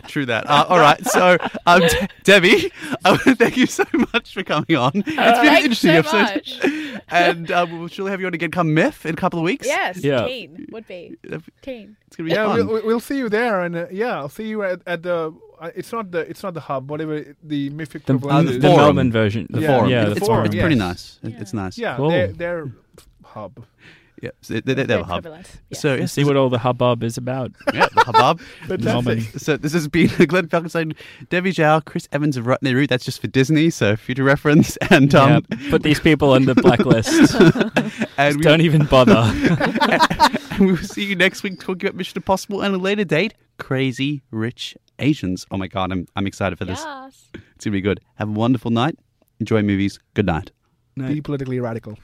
[0.07, 0.49] True that.
[0.49, 1.03] Uh, all right.
[1.05, 2.71] So, um, De- Debbie,
[3.03, 4.91] I want to thank you so much for coming on.
[4.95, 6.63] It's been an interesting so episode.
[6.63, 7.01] much.
[7.09, 9.67] And uh, we'll surely have you on again come MIFF in a couple of weeks.
[9.67, 10.25] Yes, Yeah.
[10.25, 11.15] teen would be
[11.61, 11.95] teen.
[12.07, 12.67] It's going to be Yeah, fun.
[12.67, 15.33] we'll, we'll see you there, and uh, yeah, I'll see you at, at the.
[15.59, 18.69] Uh, it's not the it's not the hub, whatever the mythic The, equivalent the the.
[18.75, 19.47] Melbourne version.
[19.49, 19.67] the Yeah.
[19.67, 19.89] forum.
[19.89, 20.79] Yeah, it's, the it's, forum, it's pretty yes.
[20.79, 21.19] nice.
[21.33, 21.77] It- It's nice.
[21.77, 22.09] Yeah, Cool.
[22.09, 22.71] their their
[23.23, 23.65] hub.
[24.21, 24.29] Yeah.
[24.41, 25.19] So they, they, they have a hub.
[25.19, 25.61] Equivalent.
[25.69, 25.81] Yes.
[25.81, 27.51] So, Let's yes, see what all the hubbub is about.
[27.73, 28.41] yeah, the hubbub.
[28.81, 29.21] Melbourne.
[29.37, 30.95] So this has been Glenn Falkenstein,
[31.29, 32.89] Debbie Zhao, Chris Evans of Rutney Root.
[32.89, 34.77] That's just for Disney, so future reference.
[34.91, 37.33] And um, yeah, put these people on the blacklist.
[38.17, 39.29] and we, Don't even bother.
[40.51, 43.33] and we will see you next week talking about Mission Impossible and a later date,
[43.57, 45.45] Crazy Rich Asians.
[45.51, 46.81] Oh my god, I'm I'm excited for this.
[46.83, 47.29] Yes.
[47.55, 47.99] It's gonna be good.
[48.15, 48.97] Have a wonderful night.
[49.39, 49.99] Enjoy movies.
[50.13, 50.51] Good night.
[50.95, 51.97] Be politically radical.